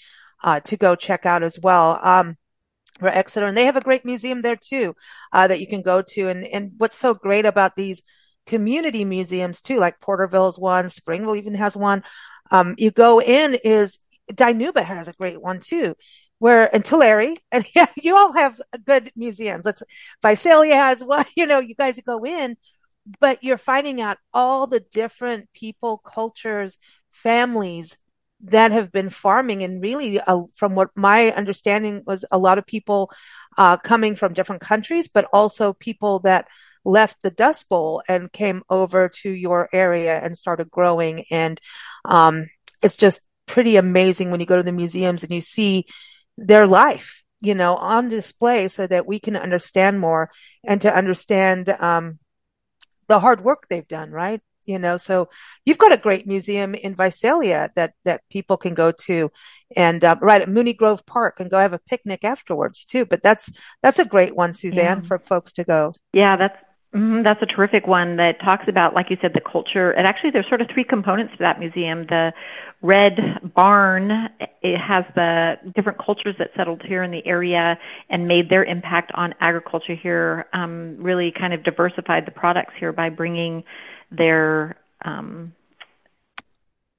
uh, 0.44 0.60
to 0.62 0.78
go 0.78 0.96
check 0.96 1.26
out 1.26 1.42
as 1.42 1.58
well. 1.58 2.00
Um, 2.04 2.38
for 3.00 3.08
Exeter, 3.08 3.46
and 3.48 3.58
they 3.58 3.66
have 3.66 3.78
a 3.78 3.82
great 3.82 4.04
museum 4.04 4.42
there 4.42 4.58
too, 4.58 4.94
uh, 5.32 5.48
that 5.48 5.62
you 5.62 5.68
can 5.68 5.82
go 5.82 6.02
to. 6.02 6.28
And, 6.28 6.46
and 6.46 6.72
what's 6.78 6.98
so 6.98 7.14
great 7.14 7.46
about 7.46 7.78
these 7.78 8.04
community 8.46 9.06
museums 9.06 9.62
too, 9.62 9.78
like 9.78 10.02
Porterville's 10.02 10.60
one, 10.60 10.90
Springville 10.90 11.38
even 11.38 11.56
has 11.56 11.78
one. 11.78 12.04
Um, 12.52 12.76
you 12.78 12.92
go 12.92 13.22
in 13.22 13.54
is 13.64 14.00
Dinuba 14.32 14.84
has 14.84 15.08
a 15.08 15.14
great 15.14 15.42
one 15.42 15.60
too, 15.60 15.96
where 16.40 16.66
in 16.66 16.82
Tulare, 16.82 17.36
and 17.52 17.66
yeah, 17.76 17.88
you 17.96 18.16
all 18.16 18.34
have 18.34 18.60
good 18.86 19.12
museums. 19.16 19.66
Let's 19.66 19.84
Visalia 20.22 20.76
has 20.76 21.04
one. 21.04 21.26
You 21.36 21.46
know, 21.46 21.60
you 21.60 21.76
guys 21.76 22.00
go 22.06 22.26
in, 22.26 22.58
but 23.20 23.44
you're 23.44 23.58
finding 23.58 24.02
out 24.02 24.18
all 24.34 24.68
the 24.68 24.80
different 24.80 25.50
people, 25.54 25.98
cultures, 25.98 26.78
families 27.12 27.98
that 28.42 28.72
have 28.72 28.92
been 28.92 29.10
farming, 29.10 29.64
and 29.64 29.82
really, 29.82 30.20
uh, 30.20 30.42
from 30.56 30.76
what 30.76 30.90
my 30.96 31.32
understanding 31.32 32.04
was, 32.06 32.26
a 32.32 32.38
lot 32.38 32.58
of 32.58 32.66
people 32.66 33.12
uh, 33.58 33.78
coming 33.78 34.16
from 34.16 34.34
different 34.34 34.62
countries, 34.62 35.10
but 35.14 35.26
also 35.34 35.74
people 35.74 36.20
that 36.20 36.48
left 36.86 37.18
the 37.22 37.32
Dust 37.32 37.68
Bowl 37.68 38.02
and 38.08 38.32
came 38.32 38.64
over 38.70 39.10
to 39.10 39.30
your 39.30 39.70
area 39.74 40.18
and 40.18 40.38
started 40.38 40.72
growing. 40.72 41.26
And 41.30 41.60
um, 42.06 42.50
it's 42.82 42.96
just 42.96 43.22
pretty 43.46 43.76
amazing 43.76 44.32
when 44.32 44.40
you 44.40 44.46
go 44.46 44.58
to 44.58 44.64
the 44.64 44.72
museums 44.72 45.24
and 45.24 45.32
you 45.32 45.42
see 45.42 45.86
their 46.48 46.68
life, 46.68 47.24
you 47.42 47.56
know, 47.56 47.76
on 47.76 48.10
display 48.10 48.68
so 48.68 48.88
that 48.88 49.06
we 49.06 49.20
can 49.20 49.36
understand 49.36 50.00
more 50.00 50.30
and 50.64 50.82
to 50.82 50.94
understand 50.94 51.70
um, 51.70 52.20
the 53.08 53.20
hard 53.20 53.44
work 53.44 53.66
they've 53.70 53.88
done, 53.88 54.12
right? 54.12 54.42
You 54.66 54.78
know, 54.78 54.98
so 54.98 55.30
you've 55.66 55.80
got 55.80 55.92
a 55.94 55.98
great 55.98 56.28
museum 56.28 56.76
in 56.76 56.94
Visalia 56.96 57.72
that 57.76 57.94
that 58.06 58.22
people 58.30 58.56
can 58.56 58.76
go 58.76 58.92
to, 59.06 59.32
and 59.76 60.04
uh, 60.04 60.16
right 60.22 60.44
at 60.44 60.50
Mooney 60.50 60.74
Grove 60.74 61.06
Park 61.08 61.40
and 61.40 61.50
go 61.50 61.58
have 61.58 61.74
a 61.74 61.80
picnic 61.80 62.24
afterwards 62.24 62.86
too. 62.86 63.06
But 63.06 63.24
that's 63.24 63.52
that's 63.82 63.98
a 63.98 64.06
great 64.06 64.36
one, 64.36 64.54
Suzanne, 64.54 65.00
Yeah. 65.02 65.08
for 65.08 65.18
folks 65.18 65.54
to 65.54 65.64
go. 65.64 65.94
Yeah, 66.14 66.38
that's 66.38 66.58
mhm, 66.94 67.24
that's 67.24 67.42
a 67.42 67.46
terrific 67.46 67.88
one 67.88 68.18
that 68.18 68.40
talks 68.44 68.66
about, 68.68 68.94
like 68.94 69.10
you 69.10 69.18
said, 69.22 69.32
the 69.34 69.42
culture. 69.42 69.92
And 69.92 70.08
actually, 70.08 70.32
there's 70.32 70.48
sort 70.48 70.62
of 70.62 70.68
three 70.74 70.84
components 70.84 71.34
to 71.38 71.44
that 71.44 71.60
museum. 71.60 72.06
The 72.08 72.32
Red 72.82 73.20
Barn 73.56 74.30
it 74.62 74.78
has 74.78 75.04
the 75.16 75.56
different 75.76 75.98
cultures 76.04 76.36
that 76.40 76.50
settled 76.56 76.82
here 76.86 77.04
in 77.04 77.12
the 77.12 77.26
area 77.26 77.78
and 78.10 78.28
made 78.28 78.50
their 78.50 78.64
impact 78.64 79.12
on 79.16 79.34
agriculture 79.40 79.96
here. 79.96 80.46
Um, 80.54 80.98
really, 81.00 81.34
kind 81.38 81.54
of 81.54 81.64
diversified 81.64 82.26
the 82.26 82.32
products 82.32 82.74
here 82.80 82.92
by 82.92 83.10
bringing 83.10 83.64
their 84.12 84.78
um, 85.04 85.54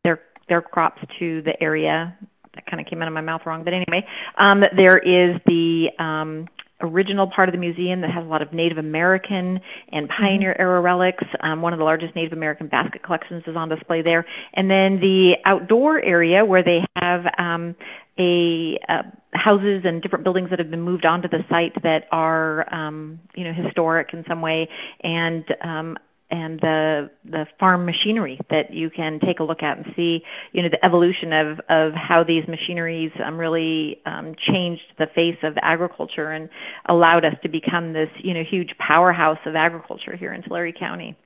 their 0.05 0.21
their 0.49 0.63
crops 0.63 1.01
to 1.19 1.43
the 1.43 1.61
area. 1.63 2.17
That 2.55 2.67
kind 2.67 2.81
of 2.81 2.87
came 2.87 3.01
out 3.01 3.09
of 3.09 3.15
my 3.15 3.21
mouth 3.21 3.43
wrong, 3.47 3.63
but 3.63 3.73
anyway, 3.73 4.05
um, 4.37 4.65
there 4.77 4.99
is 4.99 5.41
the 5.47 5.91
um, 5.99 6.49
original 6.83 7.31
part 7.35 7.49
of 7.49 7.53
the 7.53 7.59
museum 7.59 8.01
that 8.01 8.11
has 8.11 8.25
a 8.25 8.29
lot 8.29 8.43
of 8.43 8.53
Native 8.53 8.79
American 8.79 9.61
and 9.93 10.09
pioneer 10.09 10.55
era 10.59 10.81
relics. 10.81 11.25
Um, 11.41 11.63
one 11.63 11.73
of 11.73 11.79
the 11.79 11.85
largest 11.85 12.15
Native 12.15 12.33
American 12.33 12.69
basket 12.69 13.03
collections 13.03 13.43
is 13.47 13.57
on 13.57 13.69
display 13.69 14.03
there. 14.03 14.27
And 14.55 14.71
then 14.71 15.01
the 15.01 15.35
outdoor 15.45 16.03
area 16.03 16.45
where 16.45 16.63
they 16.63 16.85
have 16.97 17.25
um, 17.39 17.75
a 18.19 18.79
uh, 18.89 19.03
houses 19.33 19.83
and 19.85 20.03
different 20.03 20.25
buildings 20.25 20.51
that 20.51 20.59
have 20.59 20.71
been 20.71 20.83
moved 20.83 21.07
onto 21.07 21.29
the 21.29 21.45
site 21.49 21.81
that 21.83 22.07
are 22.11 22.73
um, 22.75 23.21
you 23.35 23.45
know 23.45 23.53
historic 23.53 24.13
in 24.13 24.25
some 24.29 24.41
way 24.41 24.69
and 25.03 25.45
um, 25.63 25.97
and 26.31 26.61
the 26.61 27.11
the 27.25 27.47
farm 27.59 27.85
machinery 27.85 28.39
that 28.51 28.73
you 28.73 28.91
can 28.91 29.21
take 29.21 29.41
a 29.41 29.45
look 29.45 29.63
at 29.63 29.79
and 29.79 29.87
see 29.97 30.21
you 30.53 30.63
know 30.63 30.69
the 30.69 30.85
evolution 30.85 31.33
of 31.33 31.61
of 31.69 31.93
how 31.93 32.23
these 32.25 32.45
machineries 32.49 33.13
um, 33.25 33.39
really 33.39 34.01
um, 34.07 34.35
changed 34.51 34.83
the 34.99 35.07
face 35.15 35.39
of 35.43 35.57
agriculture 35.63 36.31
and 36.31 36.49
allowed 36.89 37.25
us 37.25 37.35
to 37.43 37.49
become 37.49 37.93
this 37.93 38.09
you 38.23 38.35
know 38.35 38.43
huge 38.49 38.71
powerhouse 38.79 39.39
of 39.47 39.55
agriculture 39.57 40.17
here 40.17 40.33
in 40.33 40.43
Tulare 40.43 40.73
County. 40.73 41.17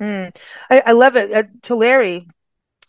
Mm. 0.00 0.36
I, 0.70 0.82
I 0.86 0.92
love 0.92 1.16
it. 1.16 1.32
Uh, 1.32 1.44
Tulare, 1.62 2.22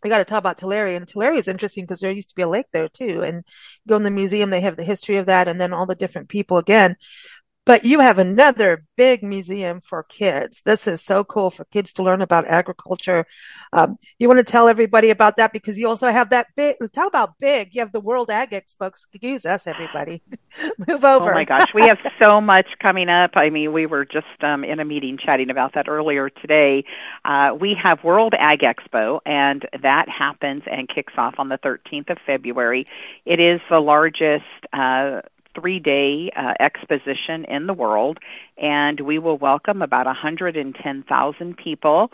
we 0.03 0.09
got 0.09 0.19
to 0.19 0.25
talk 0.25 0.39
about 0.39 0.57
Tulare, 0.57 0.95
and 0.95 1.07
Tulare 1.07 1.35
is 1.35 1.47
interesting 1.47 1.83
because 1.83 1.99
there 1.99 2.11
used 2.11 2.29
to 2.29 2.35
be 2.35 2.41
a 2.41 2.47
lake 2.47 2.67
there 2.71 2.87
too. 2.87 3.21
And 3.23 3.37
you 3.37 3.89
go 3.89 3.95
in 3.95 4.03
the 4.03 4.11
museum, 4.11 4.49
they 4.49 4.61
have 4.61 4.77
the 4.77 4.83
history 4.83 5.17
of 5.17 5.27
that, 5.27 5.47
and 5.47 5.59
then 5.59 5.73
all 5.73 5.85
the 5.85 5.95
different 5.95 6.29
people 6.29 6.57
again. 6.57 6.95
But 7.65 7.83
you 7.83 7.99
have 7.99 8.19
another 8.19 8.85
big 8.95 9.23
museum 9.23 9.81
for 9.81 10.03
kids. 10.03 10.61
This 10.63 10.87
is 10.87 11.03
so 11.03 11.23
cool 11.23 11.49
for 11.49 11.65
kids 11.65 11.93
to 11.93 12.03
learn 12.03 12.21
about 12.21 12.45
agriculture. 12.45 13.25
Um, 13.73 13.97
you 14.19 14.27
want 14.27 14.37
to 14.37 14.43
tell 14.43 14.67
everybody 14.67 15.09
about 15.09 15.37
that 15.37 15.51
because 15.51 15.75
you 15.75 15.87
also 15.87 16.11
have 16.11 16.29
that 16.29 16.47
big, 16.55 16.75
talk 16.93 17.07
about 17.07 17.39
big. 17.39 17.73
You 17.73 17.81
have 17.81 17.91
the 17.91 17.99
World 17.99 18.29
Ag 18.29 18.51
Expo. 18.51 18.87
Excuse 18.87 19.47
us, 19.47 19.65
everybody. 19.65 20.21
Move 20.87 21.03
over. 21.03 21.31
Oh 21.31 21.33
my 21.33 21.43
gosh, 21.43 21.73
we 21.73 21.87
have 21.87 21.97
so 22.23 22.39
much 22.39 22.67
coming 22.79 23.09
up. 23.09 23.31
I 23.33 23.49
mean, 23.49 23.73
we 23.73 23.87
were 23.87 24.05
just 24.05 24.43
um, 24.43 24.63
in 24.63 24.79
a 24.79 24.85
meeting 24.85 25.17
chatting 25.17 25.49
about 25.49 25.73
that 25.73 25.87
earlier 25.87 26.29
today. 26.29 26.85
Uh, 27.25 27.55
we 27.59 27.75
have 27.81 28.03
World 28.03 28.35
Ag 28.37 28.59
Expo, 28.59 29.21
and 29.25 29.67
that 29.81 30.07
happens 30.07 30.61
and 30.71 30.87
kicks 30.87 31.13
off 31.17 31.35
on 31.39 31.49
the 31.49 31.57
13th 31.57 32.11
of 32.11 32.17
February. 32.27 32.85
It 33.25 33.39
is 33.39 33.59
the 33.71 33.79
largest. 33.79 34.45
Uh, 34.71 35.21
three 35.59 35.79
day 35.79 36.29
uh, 36.35 36.53
exposition 36.59 37.45
in 37.45 37.67
the 37.67 37.73
world, 37.73 38.19
and 38.57 38.99
we 38.99 39.19
will 39.19 39.37
welcome 39.37 39.81
about 39.81 40.05
110,000 40.05 41.57
people 41.57 42.11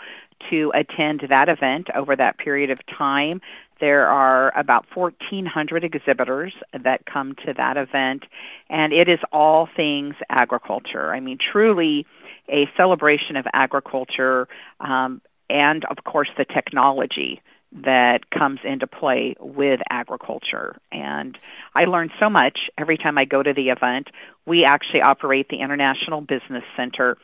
to 0.49 0.71
attend 0.73 1.23
that 1.29 1.49
event 1.49 1.87
over 1.95 2.15
that 2.15 2.37
period 2.37 2.69
of 2.71 2.79
time. 2.87 3.41
There 3.79 4.07
are 4.07 4.57
about 4.57 4.85
1,400 4.93 5.83
exhibitors 5.83 6.53
that 6.83 7.05
come 7.05 7.35
to 7.45 7.53
that 7.57 7.77
event, 7.77 8.23
and 8.69 8.93
it 8.93 9.09
is 9.09 9.19
all 9.31 9.67
things 9.75 10.15
agriculture. 10.29 11.13
I 11.13 11.19
mean, 11.19 11.39
truly 11.51 12.05
a 12.47 12.69
celebration 12.77 13.37
of 13.37 13.45
agriculture 13.53 14.47
um, 14.79 15.21
and, 15.49 15.83
of 15.85 16.03
course, 16.03 16.29
the 16.37 16.45
technology 16.45 17.41
that 17.71 18.29
comes 18.29 18.59
into 18.63 18.85
play 18.85 19.35
with 19.39 19.79
agriculture. 19.89 20.77
And 20.91 21.37
I 21.73 21.85
learn 21.85 22.09
so 22.19 22.29
much 22.29 22.59
every 22.77 22.97
time 22.97 23.17
I 23.17 23.25
go 23.25 23.41
to 23.41 23.53
the 23.53 23.69
event. 23.69 24.09
We 24.45 24.65
actually 24.65 25.01
operate 25.01 25.47
the 25.49 25.61
International 25.61 26.21
Business 26.21 26.63
Center. 26.75 27.17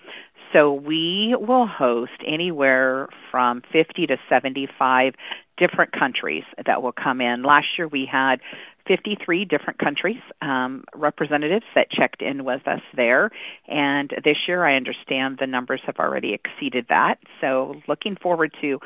So 0.53 0.73
we 0.73 1.35
will 1.37 1.67
host 1.67 2.11
anywhere 2.25 3.09
from 3.31 3.61
50 3.73 4.07
to 4.07 4.17
75 4.29 5.13
different 5.57 5.91
countries 5.91 6.43
that 6.65 6.81
will 6.81 6.93
come 6.93 7.19
in. 7.19 7.43
Last 7.43 7.65
year 7.77 7.87
we 7.87 8.07
had 8.09 8.39
53 8.87 9.45
different 9.45 9.79
countries 9.79 10.21
um, 10.41 10.85
representatives 10.95 11.65
that 11.75 11.91
checked 11.91 12.21
in 12.21 12.45
with 12.45 12.65
us 12.67 12.81
there. 12.95 13.31
And 13.67 14.09
this 14.23 14.37
year, 14.47 14.63
I 14.65 14.75
understand 14.75 15.37
the 15.39 15.47
numbers 15.47 15.81
have 15.85 15.97
already 15.97 16.33
exceeded 16.33 16.85
that. 16.89 17.15
So, 17.41 17.81
looking 17.87 18.15
forward 18.15 18.55
to 18.61 18.79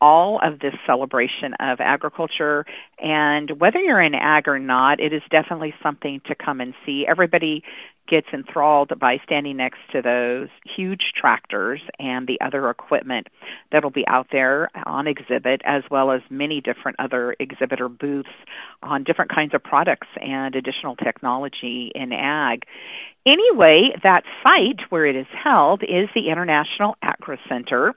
all 0.00 0.40
of 0.42 0.60
this 0.60 0.74
celebration 0.86 1.54
of 1.60 1.80
agriculture. 1.80 2.64
And 2.98 3.58
whether 3.58 3.78
you're 3.78 4.00
in 4.00 4.14
ag 4.14 4.48
or 4.48 4.58
not, 4.58 5.00
it 5.00 5.12
is 5.12 5.22
definitely 5.30 5.74
something 5.82 6.20
to 6.26 6.34
come 6.34 6.60
and 6.60 6.74
see. 6.84 7.06
Everybody 7.08 7.62
gets 8.08 8.28
enthralled 8.32 8.92
by 8.98 9.18
standing 9.24 9.56
next 9.56 9.78
to 9.92 10.00
those 10.00 10.48
huge 10.76 11.12
tractors 11.20 11.80
and 11.98 12.26
the 12.26 12.40
other 12.40 12.70
equipment 12.70 13.26
that'll 13.72 13.90
be 13.90 14.06
out 14.06 14.28
there 14.30 14.68
on 14.86 15.06
exhibit, 15.06 15.60
as 15.64 15.82
well 15.90 16.10
as 16.10 16.20
many 16.30 16.60
different 16.60 16.96
other 17.00 17.34
exhibitor 17.40 17.88
booths 17.88 18.28
on 18.82 19.04
different 19.04 19.30
kinds 19.30 19.54
of 19.54 19.62
products 19.62 20.08
and 20.20 20.54
additional 20.54 20.96
technology 20.96 21.90
in 21.94 22.12
ag. 22.12 22.62
Anyway, 23.26 23.90
that 24.04 24.22
site 24.46 24.80
where 24.90 25.04
it 25.04 25.16
is 25.16 25.26
held 25.42 25.82
is 25.82 26.08
the 26.14 26.28
International 26.30 26.96
Agri 27.02 27.40
Center 27.48 27.92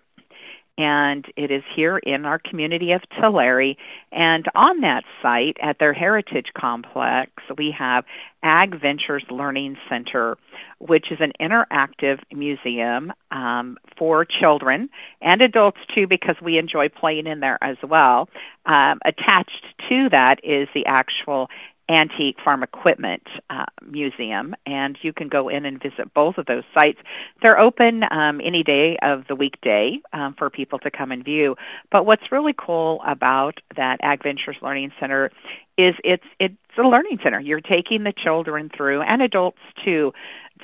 and 0.80 1.26
it 1.36 1.52
is 1.52 1.62
here 1.76 1.98
in 1.98 2.24
our 2.24 2.40
community 2.40 2.94
of 2.94 3.02
Tulare. 3.20 3.76
And 4.14 4.46
on 4.56 4.80
that 4.80 5.04
site, 5.22 5.58
at 5.62 5.78
their 5.78 5.92
Heritage 5.92 6.48
Complex, 6.58 7.32
we 7.58 7.76
have 7.78 8.06
Ag 8.42 8.80
Ventures 8.80 9.26
Learning 9.30 9.76
Center, 9.90 10.38
which 10.80 11.12
is 11.12 11.20
an 11.20 11.34
interactive 11.42 12.20
museum 12.34 13.12
um, 13.30 13.78
for 13.98 14.24
children 14.24 14.90
and 15.22 15.42
adults 15.42 15.80
too, 15.94 16.08
because 16.08 16.38
we 16.42 16.58
enjoy 16.58 16.88
playing 16.88 17.28
in 17.28 17.42
there 17.42 17.62
as 17.62 17.76
well. 17.84 18.30
Um, 18.66 19.00
attached 19.06 19.66
to 19.90 20.08
that 20.12 20.38
is 20.44 20.70
the 20.74 20.86
actual 20.86 21.50
Antique 21.90 22.38
Farm 22.44 22.64
Equipment 22.64 23.24
uh, 23.50 23.66
Museum, 23.86 24.56
and 24.66 24.98
you 25.02 25.12
can 25.12 25.28
go 25.28 25.50
in 25.50 25.66
and 25.66 25.82
visit 25.82 26.14
both 26.14 26.38
of 26.38 26.46
those 26.46 26.64
sites. 26.74 27.00
They're 27.42 27.60
open 27.60 28.04
um, 28.12 28.40
any 28.44 28.64
day 28.64 28.98
of 29.02 29.24
the 29.28 29.36
weekday 29.36 30.00
um, 30.14 30.36
for 30.38 30.50
people 30.50 30.80
to 30.80 30.92
come 30.92 31.12
and 31.12 31.24
view. 31.24 31.56
But 31.92 32.06
what's 32.06 32.32
really 32.32 32.54
cool 32.58 33.02
about 33.06 33.60
that 33.76 33.98
Ag 34.02 34.24
Ventures 34.24 34.58
Learning 34.62 34.92
Center 35.00 35.32
is 35.78 35.96
it's 36.04 36.24
it's 36.40 36.56
a 36.78 36.84
learning 36.84 37.20
center. 37.24 37.40
You're 37.40 37.62
taking 37.62 38.04
the 38.04 38.14
children 38.14 38.70
through 38.76 39.02
and 39.02 39.22
adults 39.22 39.60
too 39.84 40.14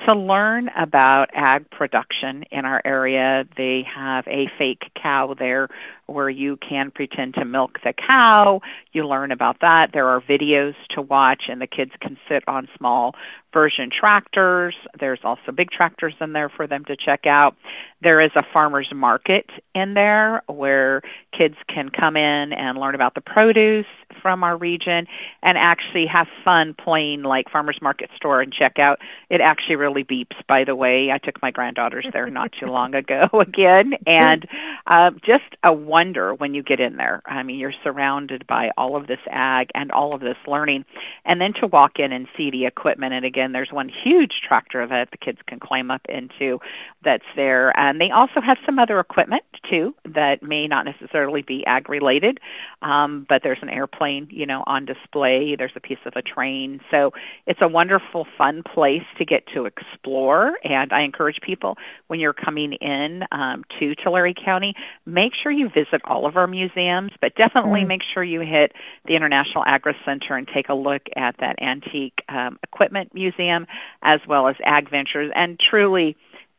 to 0.06 0.14
learn 0.14 0.68
about 0.76 1.30
ag 1.34 1.70
production 1.70 2.44
in 2.50 2.64
our 2.66 2.82
area. 2.84 3.44
They 3.56 3.82
have 3.94 4.26
a 4.28 4.46
fake 4.58 4.82
cow 5.00 5.34
there 5.38 5.68
where 6.06 6.30
you 6.30 6.56
can 6.56 6.90
pretend 6.90 7.34
to 7.34 7.44
milk 7.44 7.78
the 7.84 7.92
cow. 7.92 8.60
You 8.92 9.06
learn 9.06 9.32
about 9.32 9.56
that. 9.60 9.90
There 9.92 10.08
are 10.08 10.20
videos 10.20 10.74
to 10.94 11.02
watch, 11.02 11.44
and 11.48 11.60
the 11.60 11.66
kids 11.66 11.92
can 12.00 12.16
sit 12.28 12.44
on 12.46 12.68
small 12.76 13.14
version 13.52 13.90
tractors. 13.90 14.74
There's 14.98 15.20
also 15.24 15.52
big 15.54 15.70
tractors 15.70 16.14
in 16.20 16.32
there 16.32 16.48
for 16.48 16.66
them 16.66 16.84
to 16.86 16.96
check 16.96 17.20
out. 17.26 17.56
There 18.02 18.20
is 18.20 18.30
a 18.36 18.42
farmer's 18.52 18.90
market 18.94 19.46
in 19.74 19.94
there 19.94 20.42
where 20.46 21.02
kids 21.36 21.56
can 21.72 21.88
come 21.88 22.16
in 22.16 22.52
and 22.52 22.78
learn 22.78 22.94
about 22.94 23.14
the 23.14 23.20
produce 23.20 23.86
from 24.26 24.42
our 24.42 24.56
region 24.56 25.06
and 25.44 25.56
actually 25.56 26.04
have 26.12 26.26
fun 26.44 26.74
playing 26.74 27.22
like 27.22 27.48
farmer's 27.48 27.78
market 27.80 28.10
store 28.16 28.40
and 28.40 28.52
check 28.52 28.72
out. 28.76 28.98
It 29.30 29.40
actually 29.40 29.76
really 29.76 30.02
beeps, 30.02 30.34
by 30.48 30.64
the 30.64 30.74
way. 30.74 31.12
I 31.12 31.18
took 31.18 31.40
my 31.42 31.52
granddaughters 31.52 32.06
there 32.12 32.28
not 32.28 32.50
too 32.58 32.66
long 32.66 32.92
ago 33.02 33.22
again, 33.40 33.92
and 34.04 34.44
uh, 34.88 35.12
just 35.24 35.44
a 35.62 35.72
wonder 35.72 36.34
when 36.34 36.54
you 36.54 36.64
get 36.64 36.80
in 36.80 36.96
there. 36.96 37.22
I 37.24 37.44
mean, 37.44 37.60
you're 37.60 37.72
surrounded 37.84 38.48
by 38.48 38.70
all 38.76 38.96
of 38.96 39.06
this 39.06 39.20
ag 39.30 39.68
and 39.74 39.92
all 39.92 40.12
of 40.12 40.20
this 40.20 40.36
learning, 40.48 40.84
and 41.24 41.40
then 41.40 41.52
to 41.60 41.68
walk 41.68 42.00
in 42.00 42.10
and 42.10 42.26
see 42.36 42.50
the 42.50 42.66
equipment. 42.66 43.12
And 43.12 43.24
again, 43.24 43.52
there's 43.52 43.70
one 43.70 43.88
huge 43.88 44.40
tractor 44.48 44.84
that 44.88 45.12
the 45.12 45.18
kids 45.18 45.38
can 45.46 45.60
climb 45.60 45.92
up 45.92 46.02
into 46.08 46.58
that's 47.04 47.22
there, 47.36 47.72
and 47.78 48.00
they 48.00 48.10
also 48.10 48.40
have 48.44 48.58
some 48.66 48.80
other 48.80 48.98
equipment 48.98 49.44
too 49.70 49.94
that 50.04 50.42
may 50.42 50.66
not 50.66 50.84
necessarily 50.84 51.42
be 51.42 51.64
ag 51.64 51.88
related, 51.88 52.40
um, 52.82 53.24
but 53.28 53.42
there's 53.44 53.58
an 53.62 53.68
airplane, 53.68 54.15
you 54.30 54.46
know, 54.46 54.62
on 54.66 54.84
display. 54.84 55.56
There's 55.56 55.72
a 55.76 55.80
piece 55.80 55.98
of 56.04 56.12
a 56.16 56.22
train, 56.22 56.80
so 56.90 57.12
it's 57.46 57.60
a 57.62 57.68
wonderful, 57.68 58.26
fun 58.36 58.62
place 58.62 59.06
to 59.18 59.24
get 59.24 59.44
to 59.54 59.64
explore. 59.64 60.54
And 60.62 60.92
I 60.92 61.02
encourage 61.02 61.40
people 61.40 61.76
when 62.08 62.20
you're 62.20 62.34
coming 62.34 62.74
in 62.74 63.22
um, 63.32 63.64
to 63.78 63.94
Tulare 63.94 64.34
County, 64.34 64.74
make 65.06 65.32
sure 65.42 65.50
you 65.50 65.68
visit 65.68 65.86
visit 65.86 66.02
all 66.04 66.26
of 66.26 66.36
our 66.36 66.46
museums, 66.46 67.12
but 67.20 67.34
definitely 67.34 67.80
mm. 67.80 67.88
make 67.88 68.00
sure 68.14 68.22
you 68.22 68.40
hit 68.40 68.72
the 69.06 69.14
International 69.14 69.64
Agri 69.66 69.94
Center 70.04 70.36
and 70.36 70.48
take 70.52 70.68
a 70.68 70.74
look 70.74 71.02
at 71.16 71.36
that 71.40 71.56
antique 71.60 72.18
um, 72.28 72.58
equipment 72.62 73.14
museum 73.14 73.66
as 74.02 74.20
well 74.28 74.48
as 74.48 74.56
Ag 74.64 74.90
Ventures. 74.90 75.30
And 75.34 75.58
truly, 75.58 76.16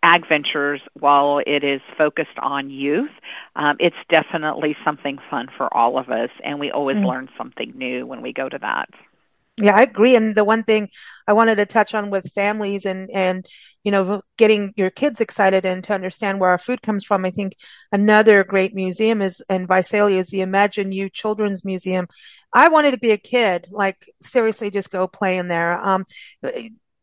Ag 0.08 0.26
Ventures, 0.30 0.80
while 0.94 1.42
it 1.46 1.66
is 1.66 1.82
focused 1.98 2.40
on 2.42 2.70
youth, 2.70 3.12
um, 3.58 3.76
it's 3.80 3.96
definitely 4.10 4.74
something 4.86 5.18
fun 5.30 5.48
for 5.58 5.68
all 5.76 6.00
of 6.00 6.10
us, 6.10 6.30
and 6.46 6.62
we 6.62 6.72
always 6.72 6.96
mm. 6.96 7.06
learn 7.06 7.28
something 7.38 7.74
new 7.76 8.06
when 8.06 8.22
we 8.22 8.32
go 8.32 8.48
to 8.48 8.58
that. 8.58 8.88
Yeah, 9.60 9.76
I 9.76 9.82
agree. 9.82 10.16
And 10.16 10.34
the 10.34 10.46
one 10.46 10.64
thing 10.64 10.90
I 11.28 11.34
wanted 11.34 11.56
to 11.56 11.66
touch 11.66 11.94
on 11.94 12.10
with 12.10 12.32
families 12.34 12.86
and, 12.86 13.10
and, 13.12 13.46
you 13.84 13.92
know, 13.92 14.22
getting 14.38 14.72
your 14.78 14.92
kids 14.92 15.20
excited 15.20 15.66
and 15.66 15.84
to 15.86 15.94
understand 15.94 16.40
where 16.40 16.52
our 16.52 16.60
food 16.60 16.82
comes 16.84 17.04
from. 17.04 17.26
I 17.26 17.32
think 17.32 17.54
another 17.92 18.44
great 18.46 18.76
museum 18.76 19.22
is 19.22 19.44
in 19.50 19.68
Visalia 19.68 20.20
is 20.20 20.28
the 20.28 20.40
ImagineU 20.40 21.12
Children's 21.12 21.66
Museum. 21.66 22.08
I 22.54 22.70
wanted 22.70 22.92
to 22.92 23.00
be 23.00 23.12
a 23.12 23.18
kid, 23.18 23.68
like 23.72 23.98
seriously 24.22 24.70
just 24.70 24.92
go 24.92 25.08
play 25.08 25.38
in 25.38 25.48
there. 25.48 25.74
Um, 25.84 26.06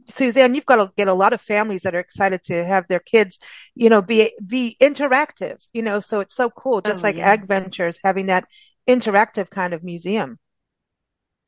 Suzanne, 0.08 0.54
you've 0.54 0.66
got 0.66 0.76
to 0.76 0.92
get 0.96 1.08
a 1.08 1.14
lot 1.14 1.32
of 1.32 1.40
families 1.40 1.82
that 1.82 1.94
are 1.94 2.00
excited 2.00 2.42
to 2.44 2.64
have 2.64 2.86
their 2.88 3.00
kids, 3.00 3.38
you 3.74 3.88
know, 3.88 4.02
be, 4.02 4.32
be 4.44 4.76
interactive, 4.80 5.58
you 5.72 5.82
know, 5.82 6.00
so 6.00 6.20
it's 6.20 6.34
so 6.34 6.50
cool. 6.50 6.80
Just 6.80 7.04
oh, 7.04 7.08
like 7.08 7.16
yeah. 7.16 7.30
Ag 7.30 7.46
Ventures 7.46 7.98
having 8.02 8.26
that 8.26 8.46
interactive 8.88 9.50
kind 9.50 9.72
of 9.72 9.82
museum. 9.82 10.38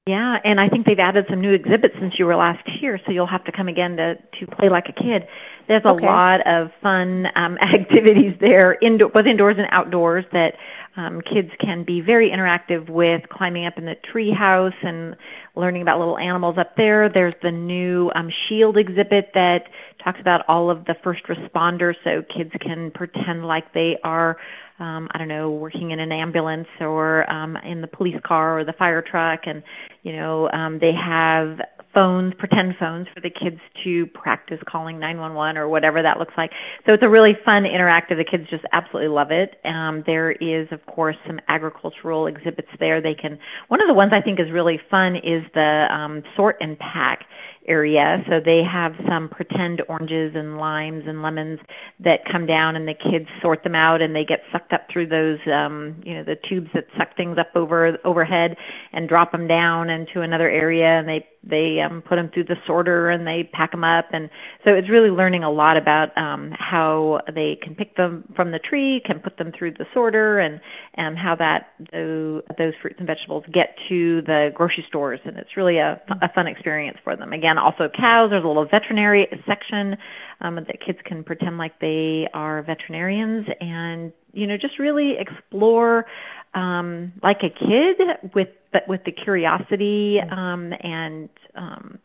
Yeah, 0.07 0.37
and 0.45 0.61
I 0.61 0.69
think 0.69 0.87
they've 0.87 1.01
added 1.01 1.27
some 1.29 1.41
new 1.41 1.53
exhibits 1.53 1.95
since 1.99 2.15
you 2.17 2.27
were 2.27 2.37
last 2.37 2.63
here, 2.81 3.01
so 3.05 3.11
you'll 3.11 3.27
have 3.27 3.45
to 3.45 3.53
come 3.53 3.67
again 3.67 3.97
to 3.97 4.15
to 4.15 4.47
play 4.57 4.69
like 4.69 4.85
a 4.89 4.93
kid. 4.93 5.27
There's 5.67 5.83
a 5.85 5.95
okay. 5.95 6.07
lot 6.07 6.47
of 6.47 6.71
fun 6.81 7.27
um, 7.35 7.59
activities 7.75 8.35
there, 8.41 8.79
indoor, 8.81 9.11
both 9.11 9.27
indoors 9.27 9.57
and 9.59 9.67
outdoors, 9.73 10.25
that 10.31 10.55
um, 10.97 11.21
kids 11.21 11.51
can 11.61 11.85
be 11.85 12.01
very 12.01 12.31
interactive 12.31 12.89
with, 12.89 13.23
climbing 13.31 13.67
up 13.67 13.77
in 13.77 13.85
the 13.85 13.97
tree 14.11 14.33
house 14.33 14.75
and 14.83 15.17
learning 15.55 15.83
about 15.83 15.99
little 15.99 16.19
animals 16.19 16.57
up 16.59 16.77
there. 16.77 17.09
There's 17.09 17.35
the 17.43 17.51
new 17.51 18.11
um, 18.15 18.31
Shield 18.49 18.77
exhibit 18.77 19.31
that 19.35 19.65
talks 20.03 20.21
about 20.21 20.43
all 20.49 20.71
of 20.71 20.85
the 20.87 20.95
first 21.03 21.25
responders, 21.25 21.95
so 22.05 22.23
kids 22.35 22.51
can 22.61 22.91
pretend 22.93 23.47
like 23.47 23.73
they 23.75 23.99
are 24.05 24.37
um, 24.79 25.09
I 25.13 25.19
don't 25.19 25.29
know, 25.29 25.51
working 25.51 25.93
in 25.93 26.01
an 26.01 26.13
ambulance 26.13 26.69
or 26.81 27.31
um, 27.31 27.57
in 27.57 27.81
the 27.81 27.87
police 27.87 28.21
car 28.25 28.59
or 28.59 28.65
the 28.65 28.75
fire 28.75 29.01
truck, 29.01 29.41
and 29.47 29.63
you 30.03 30.13
know, 30.13 30.51
um, 30.51 30.79
they 30.79 30.93
have 30.93 31.59
phones, 31.99 32.35
pretend 32.39 32.75
phones 32.79 33.07
for 33.15 33.21
the 33.21 33.31
kids 33.31 33.61
to 33.85 34.07
practice 34.09 34.59
calling 34.69 34.99
911 34.99 35.57
or 35.57 35.69
whatever 35.69 36.03
that 36.03 36.19
looks 36.19 36.35
like. 36.37 36.51
So 36.87 36.93
it's 36.93 37.05
a 37.05 37.09
really 37.09 37.33
fun, 37.45 37.65
interactive. 37.65 38.19
The 38.19 38.29
kids 38.29 38.45
just 38.51 38.65
absolutely 38.73 39.09
love 39.09 39.31
it. 39.31 39.59
Um, 39.65 40.05
there 40.07 40.33
is, 40.33 40.69
of 40.71 40.85
course, 40.87 41.17
some 41.27 41.41
agricultural 41.49 42.27
exhibits 42.27 42.69
there. 42.79 43.01
They 43.01 43.15
can. 43.15 43.39
One 43.69 43.81
of 43.81 43.89
the 43.89 43.95
ones 43.95 44.13
I 44.15 44.21
think 44.21 44.39
is 44.39 44.47
really 44.53 44.79
fun 44.91 45.17
is 45.17 45.43
the 45.55 45.87
um, 45.91 46.23
sort 46.37 46.57
and 46.61 46.79
pack 46.79 47.25
area. 47.69 48.23
So 48.29 48.41
they 48.45 48.63
have 48.63 48.93
some 49.09 49.29
pretend 49.29 49.83
oranges 49.89 50.33
and 50.35 50.59
limes 50.59 51.05
and 51.07 51.23
lemons 51.23 51.61
that 52.01 52.21
come 52.31 52.47
down 52.47 52.77
and 52.77 52.87
the 52.87 52.95
kids 52.95 53.27
sort 53.43 53.63
them 53.65 53.75
out 53.75 54.03
and 54.03 54.15
they 54.15 54.25
get 54.25 54.41
sucked 54.53 54.73
up 54.73 54.87
through 54.93 55.09
those 55.09 55.39
um 55.53 56.01
you 56.05 56.15
know 56.15 56.25
the 56.25 56.37
tubes 56.49 56.69
that 56.75 56.87
suck 56.97 57.17
things 57.17 57.39
up 57.39 57.49
over 57.55 57.99
overhead 58.05 58.57
and 58.93 59.09
drop 59.09 59.33
them 59.33 59.47
down 59.47 59.91
into 59.91 60.21
another 60.21 60.49
area 60.49 60.99
and 60.99 61.09
they 61.09 61.27
they 61.49 61.81
um, 61.81 62.03
put 62.03 62.17
them 62.17 62.31
through 62.35 62.45
the 62.45 62.57
sorter 62.67 63.09
and 63.11 63.27
they 63.27 63.49
pack 63.53 63.71
them 63.71 63.85
up. 63.85 64.07
And 64.13 64.29
so 64.65 64.73
it's 64.73 64.91
really 64.91 65.11
learning 65.11 65.45
a 65.45 65.51
lot 65.51 65.77
about 65.77 66.17
um, 66.19 66.53
how 66.59 67.21
they 67.33 67.57
can 67.63 67.75
pick 67.75 67.97
them 67.97 68.25
from 68.35 68.51
the 68.51 68.59
tree 68.59 69.01
can 69.05 69.21
put 69.21 69.39
them 69.39 69.53
through 69.57 69.73
the 69.73 69.87
sorter 69.95 70.39
and 70.41 70.61
and 70.95 71.17
how 71.17 71.37
that 71.37 71.69
those, 71.93 72.43
those 72.59 72.73
fruits 72.83 72.97
and 72.99 73.07
vegetables 73.07 73.45
get 73.53 73.77
to 73.89 74.23
the 74.23 74.51
grocery 74.55 74.85
stores. 74.89 75.21
And 75.25 75.37
it's 75.37 75.57
really 75.57 75.79
a, 75.79 76.01
a 76.21 76.33
fun 76.35 76.47
experience 76.47 76.99
for 77.05 77.17
them. 77.17 77.33
Again 77.33 77.56
also 77.59 77.89
cows. 77.89 78.31
There's 78.31 78.45
a 78.45 78.47
little 78.47 78.67
veterinary 78.67 79.27
section 79.47 79.97
um, 80.41 80.57
that 80.57 80.79
kids 80.85 80.99
can 81.05 81.25
pretend 81.25 81.59
like 81.59 81.79
they 81.81 82.29
are 82.35 82.63
veterinarians 82.63 83.47
and 83.61 84.13
you 84.33 84.47
know 84.47 84.57
just 84.57 84.79
really 84.79 85.15
explore 85.19 86.07
um, 86.55 87.13
like 87.23 87.39
a 87.43 87.51
kid 87.51 87.97
with 88.35 88.49
but 88.73 88.87
with 88.89 89.05
the 89.05 89.13
curiosity 89.13 90.19
mm. 90.23 90.33
um, 90.33 90.73
and 90.81 91.29
um, 91.55 91.99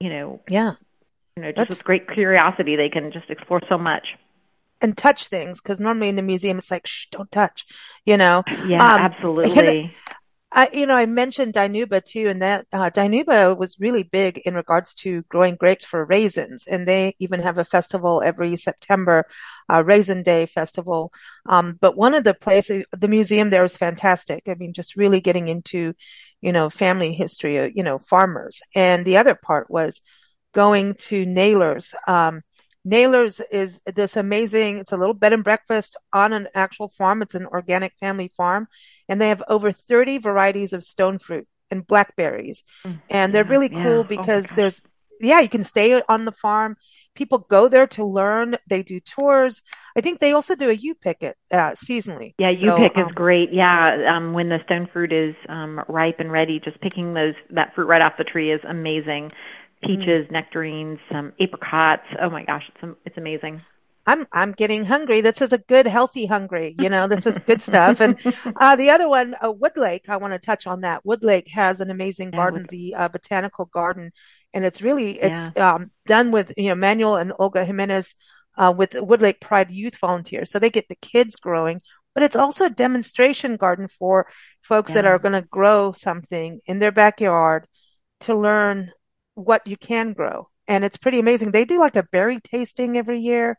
you 0.00 0.08
know 0.08 0.40
yeah. 0.48 0.72
you 1.36 1.42
know 1.42 1.50
just 1.50 1.56
That's... 1.56 1.70
with 1.70 1.84
great 1.84 2.08
curiosity 2.12 2.76
they 2.76 2.88
can 2.88 3.12
just 3.12 3.30
explore 3.30 3.60
so 3.68 3.78
much. 3.78 4.06
And 4.82 4.96
touch 4.96 5.26
things 5.26 5.60
because 5.60 5.78
normally 5.78 6.08
in 6.08 6.16
the 6.16 6.22
museum 6.22 6.56
it's 6.56 6.70
like 6.70 6.86
shh 6.86 7.06
don't 7.10 7.30
touch 7.30 7.66
you 8.06 8.16
know? 8.16 8.42
Yeah 8.66 8.94
um, 8.94 9.00
absolutely 9.00 9.94
I, 10.52 10.68
you 10.72 10.86
know, 10.86 10.96
I 10.96 11.06
mentioned 11.06 11.54
Dinuba 11.54 12.04
too, 12.04 12.28
and 12.28 12.42
that 12.42 12.66
uh, 12.72 12.90
Dinuba 12.90 13.56
was 13.56 13.78
really 13.78 14.02
big 14.02 14.38
in 14.38 14.54
regards 14.54 14.94
to 14.94 15.22
growing 15.28 15.54
grapes 15.54 15.84
for 15.84 16.04
raisins, 16.04 16.66
and 16.66 16.88
they 16.88 17.14
even 17.20 17.40
have 17.42 17.58
a 17.58 17.64
festival 17.64 18.20
every 18.24 18.56
September, 18.56 19.26
uh, 19.72 19.84
Raisin 19.84 20.24
Day 20.24 20.46
festival. 20.46 21.12
Um, 21.46 21.78
but 21.80 21.96
one 21.96 22.14
of 22.14 22.24
the 22.24 22.34
places, 22.34 22.84
the 22.90 23.06
museum 23.06 23.50
there 23.50 23.62
is 23.62 23.76
fantastic. 23.76 24.42
I 24.48 24.54
mean, 24.54 24.72
just 24.72 24.96
really 24.96 25.20
getting 25.20 25.46
into, 25.46 25.94
you 26.40 26.50
know, 26.52 26.68
family 26.68 27.12
history, 27.12 27.58
uh, 27.60 27.68
you 27.72 27.84
know, 27.84 28.00
farmers. 28.00 28.60
And 28.74 29.04
the 29.04 29.18
other 29.18 29.36
part 29.36 29.70
was 29.70 30.02
going 30.52 30.94
to 30.94 31.24
Naylor's. 31.26 31.94
Um, 32.08 32.42
Naylor's 32.84 33.40
is 33.50 33.80
this 33.86 34.16
amazing, 34.16 34.78
it's 34.78 34.92
a 34.92 34.96
little 34.96 35.14
bed 35.14 35.32
and 35.32 35.44
breakfast 35.44 35.96
on 36.12 36.32
an 36.32 36.48
actual 36.54 36.88
farm. 36.96 37.22
It's 37.22 37.34
an 37.34 37.46
organic 37.46 37.92
family 38.00 38.32
farm 38.36 38.68
and 39.08 39.20
they 39.20 39.28
have 39.28 39.42
over 39.48 39.72
30 39.72 40.18
varieties 40.18 40.72
of 40.72 40.84
stone 40.84 41.18
fruit 41.18 41.46
and 41.70 41.86
blackberries. 41.86 42.64
Mm, 42.84 43.00
and 43.10 43.34
they're 43.34 43.44
yeah, 43.44 43.50
really 43.50 43.68
cool 43.68 43.80
yeah. 43.80 43.98
Oh 43.98 44.04
because 44.04 44.50
oh 44.52 44.54
there's, 44.56 44.82
yeah, 45.20 45.40
you 45.40 45.48
can 45.48 45.64
stay 45.64 46.00
on 46.08 46.24
the 46.24 46.32
farm. 46.32 46.76
People 47.14 47.38
go 47.38 47.68
there 47.68 47.88
to 47.88 48.04
learn. 48.04 48.56
They 48.68 48.82
do 48.82 49.00
tours. 49.00 49.62
I 49.96 50.00
think 50.00 50.20
they 50.20 50.32
also 50.32 50.54
do 50.54 50.70
a 50.70 50.74
U 50.74 50.94
pick 50.94 51.22
it 51.22 51.36
uh, 51.52 51.72
seasonally. 51.72 52.34
Yeah, 52.38 52.52
so, 52.52 52.78
U 52.78 52.88
pick 52.88 52.96
um, 52.96 53.08
is 53.08 53.14
great. 53.14 53.52
Yeah, 53.52 54.16
um, 54.16 54.32
when 54.32 54.48
the 54.48 54.58
stone 54.64 54.88
fruit 54.92 55.12
is 55.12 55.34
um, 55.48 55.80
ripe 55.88 56.20
and 56.20 56.30
ready, 56.30 56.60
just 56.60 56.80
picking 56.80 57.12
those 57.12 57.34
that 57.50 57.74
fruit 57.74 57.86
right 57.86 58.00
off 58.00 58.12
the 58.16 58.24
tree 58.24 58.52
is 58.52 58.60
amazing. 58.66 59.32
Peaches, 59.82 60.26
mm. 60.26 60.30
nectarines, 60.30 60.98
some 61.10 61.32
apricots. 61.40 62.06
Oh 62.20 62.30
my 62.30 62.44
gosh, 62.44 62.64
it's 62.74 62.96
it's 63.06 63.16
amazing. 63.16 63.62
I'm 64.06 64.26
I'm 64.32 64.52
getting 64.52 64.84
hungry. 64.84 65.20
This 65.20 65.40
is 65.40 65.52
a 65.52 65.58
good, 65.58 65.86
healthy 65.86 66.26
hungry. 66.26 66.74
You 66.78 66.88
know, 66.88 67.06
this 67.06 67.26
is 67.26 67.38
good 67.46 67.62
stuff. 67.62 68.00
And 68.00 68.16
uh, 68.56 68.76
the 68.76 68.90
other 68.90 69.08
one, 69.08 69.34
uh, 69.40 69.52
Woodlake, 69.52 70.08
I 70.08 70.16
want 70.16 70.32
to 70.32 70.38
touch 70.38 70.66
on 70.66 70.80
that. 70.80 71.04
Woodlake 71.04 71.48
has 71.52 71.80
an 71.80 71.90
amazing 71.90 72.30
garden, 72.30 72.66
the 72.68 72.94
uh, 72.94 73.08
botanical 73.08 73.66
garden, 73.66 74.12
and 74.52 74.64
it's 74.64 74.82
really 74.82 75.18
it's 75.20 75.52
yeah. 75.54 75.74
um, 75.74 75.90
done 76.06 76.30
with 76.30 76.52
you 76.56 76.70
know 76.70 76.74
Manuel 76.74 77.16
and 77.16 77.32
Olga 77.38 77.64
Jimenez 77.64 78.14
uh, 78.56 78.72
with 78.76 78.92
Woodlake 78.92 79.40
Pride 79.40 79.70
Youth 79.70 79.96
Volunteers. 79.96 80.50
So 80.50 80.58
they 80.58 80.70
get 80.70 80.88
the 80.88 80.96
kids 80.96 81.36
growing, 81.36 81.82
but 82.14 82.22
it's 82.22 82.36
also 82.36 82.66
a 82.66 82.70
demonstration 82.70 83.56
garden 83.56 83.88
for 83.98 84.26
folks 84.62 84.90
yeah. 84.90 84.96
that 84.96 85.06
are 85.06 85.18
going 85.18 85.34
to 85.34 85.42
grow 85.42 85.92
something 85.92 86.60
in 86.66 86.78
their 86.78 86.92
backyard 86.92 87.66
to 88.20 88.36
learn 88.36 88.90
what 89.40 89.66
you 89.66 89.76
can 89.76 90.12
grow. 90.12 90.48
And 90.68 90.84
it's 90.84 90.96
pretty 90.96 91.18
amazing. 91.18 91.50
They 91.50 91.64
do 91.64 91.78
like 91.80 91.96
a 91.96 92.04
berry 92.04 92.40
tasting 92.40 92.96
every 92.96 93.20
year. 93.20 93.58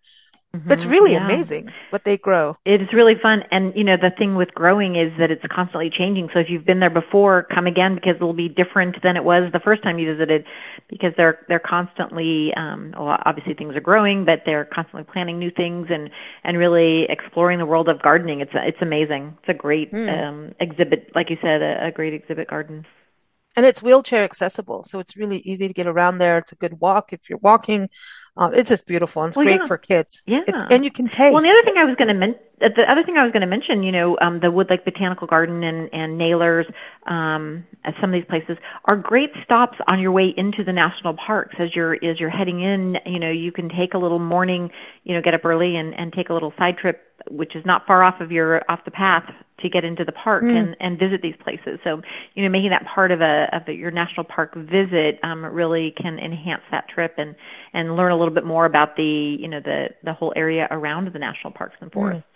Mm-hmm. 0.56 0.70
It's 0.70 0.84
really 0.84 1.13
yeah. 1.13 1.24
amazing 1.24 1.70
what 1.91 2.04
they 2.04 2.17
grow. 2.17 2.58
It's 2.65 2.94
really 2.94 3.15
fun. 3.22 3.44
And, 3.52 3.74
you 3.74 3.86
know, 3.86 3.96
the 3.96 4.12
thing 4.17 4.36
with 4.36 4.54
growing 4.54 4.98
is 4.98 5.13
that 5.17 5.32
it's 5.32 5.44
constantly 5.50 5.89
changing. 5.89 6.30
So 6.34 6.39
if 6.39 6.48
you've 6.50 6.65
been 6.65 6.82
there 6.82 6.89
before, 6.89 7.48
come 7.54 7.67
again 7.67 7.96
because 7.96 8.15
it'll 8.17 8.34
be 8.34 8.50
different 8.50 8.98
than 9.02 9.15
it 9.15 9.24
was 9.24 9.50
the 9.54 9.62
first 9.62 9.82
time 9.82 9.98
you 9.98 10.12
visited 10.12 10.46
because 10.89 11.13
they're, 11.15 11.39
they're 11.48 11.60
constantly, 11.60 12.54
um, 12.58 12.94
well, 12.98 13.17
obviously 13.26 13.54
things 13.54 13.78
are 13.78 13.82
growing, 13.82 14.26
but 14.26 14.41
they're 14.46 14.65
constantly 14.65 15.10
planting 15.10 15.39
new 15.39 15.52
things 15.52 15.88
and, 15.89 16.10
and 16.44 16.58
really 16.58 17.06
exploring 17.08 17.58
the 17.58 17.65
world 17.65 17.88
of 17.88 18.02
gardening. 18.02 18.41
It's, 18.41 18.52
it's 18.54 18.82
amazing. 18.82 19.38
It's 19.39 19.50
a 19.50 19.54
great, 19.54 19.94
mm. 19.94 20.10
um, 20.10 20.54
exhibit, 20.60 21.12
like 21.15 21.30
you 21.30 21.38
said, 21.41 21.62
a, 21.62 21.88
a 21.88 21.91
great 21.91 22.13
exhibit 22.13 22.50
garden 22.50 22.86
and 23.55 23.65
it's 23.65 23.81
wheelchair 23.81 24.23
accessible. 24.23 24.83
So 24.83 24.99
it's 24.99 25.15
really 25.17 25.39
easy 25.39 25.67
to 25.67 25.73
get 25.73 25.87
around 25.87 26.17
there. 26.17 26.37
It's 26.37 26.51
a 26.51 26.55
good 26.55 26.79
walk 26.79 27.13
if 27.13 27.29
you're 27.29 27.39
walking. 27.41 27.89
Uh, 28.37 28.49
it's 28.53 28.69
just 28.69 28.85
beautiful 28.85 29.23
and 29.23 29.29
it's 29.31 29.37
well, 29.37 29.45
great 29.45 29.61
yeah. 29.61 29.67
for 29.67 29.77
kids. 29.77 30.23
Yeah. 30.25 30.41
It's, 30.47 30.63
and 30.69 30.85
you 30.85 30.91
can 30.91 31.09
taste. 31.09 31.33
Well, 31.33 31.41
the 31.41 31.49
other 31.49 31.63
thing 31.63 31.75
I 31.77 31.83
was 31.83 31.95
going 31.97 32.07
to 32.07 32.13
mention, 32.13 32.39
the 32.62 32.84
other 32.89 33.04
thing 33.04 33.17
I 33.17 33.24
was 33.24 33.32
going 33.32 33.41
to 33.41 33.47
mention, 33.47 33.84
you 33.84 33.91
know, 33.91 34.17
um, 34.21 34.39
the 34.39 34.47
Woodlake 34.47 34.86
Botanical 34.86 35.28
Garden 35.28 35.63
and, 35.63 35.89
and 35.91 36.17
Naylor's, 36.17 36.67
um, 37.08 37.65
some 38.00 38.13
of 38.13 38.13
these 38.13 38.30
places 38.30 38.58
are 38.89 38.95
great 38.95 39.32
stops 39.43 39.78
on 39.89 40.00
your 40.00 40.12
way 40.12 40.34
into 40.38 40.63
the 40.63 40.71
national 40.71 41.15
parks 41.15 41.56
as 41.60 41.76
you're, 41.76 41.95
as 41.95 42.19
you're 42.19 42.30
heading 42.30 42.62
in, 42.62 42.97
you 43.06 43.19
know, 43.19 43.32
you 43.32 43.52
can 43.52 43.69
take 43.69 43.93
a 43.93 43.97
little 43.97 44.19
morning, 44.19 44.69
you 45.04 45.15
know, 45.15 45.21
get 45.21 45.34
up 45.34 45.43
early 45.43 45.76
and, 45.76 45.93
and 45.95 46.13
take 46.13 46.30
a 46.30 46.34
little 46.34 46.54
side 46.58 46.78
trip, 46.78 47.02
which 47.30 47.56
is 47.56 47.65
not 47.65 47.86
far 47.88 48.04
off 48.04 48.21
of 48.21 48.32
your, 48.32 48.62
off 48.69 48.80
the 48.86 48.91
path 48.91 49.24
to 49.62 49.69
get 49.69 49.84
into 49.84 50.04
the 50.04 50.12
park 50.12 50.43
mm. 50.43 50.56
and, 50.56 50.76
and 50.80 51.00
visit 51.00 51.21
these 51.21 51.36
places. 51.43 51.80
So, 51.84 52.02
you 52.34 52.43
know, 52.43 52.50
making 52.50 52.71
that 52.71 52.86
part 52.93 53.12
of 53.12 53.21
a 53.21 53.47
of 53.54 53.63
a, 53.67 53.74
your 53.74 53.91
national 53.91 54.26
park 54.26 54.56
visit 54.56 55.19
um, 55.24 55.45
really 55.45 55.93
can 56.02 56.19
enhance 56.19 56.63
that 56.71 56.88
trip 56.89 57.15
and 57.17 57.36
and 57.74 57.95
learn 57.95 58.12
a 58.12 58.17
little 58.17 58.34
bit 58.34 58.45
more 58.45 58.65
about 58.65 58.95
the 58.95 59.38
you 59.39 59.47
know 59.47 59.60
the 59.63 59.89
the 60.04 60.13
whole 60.13 60.34
area 60.36 60.67
around 60.71 61.12
the 61.12 61.19
national 61.19 61.54
parks 61.54 61.76
and 61.82 61.91
forests. 61.91 62.24
Mm. 62.24 62.31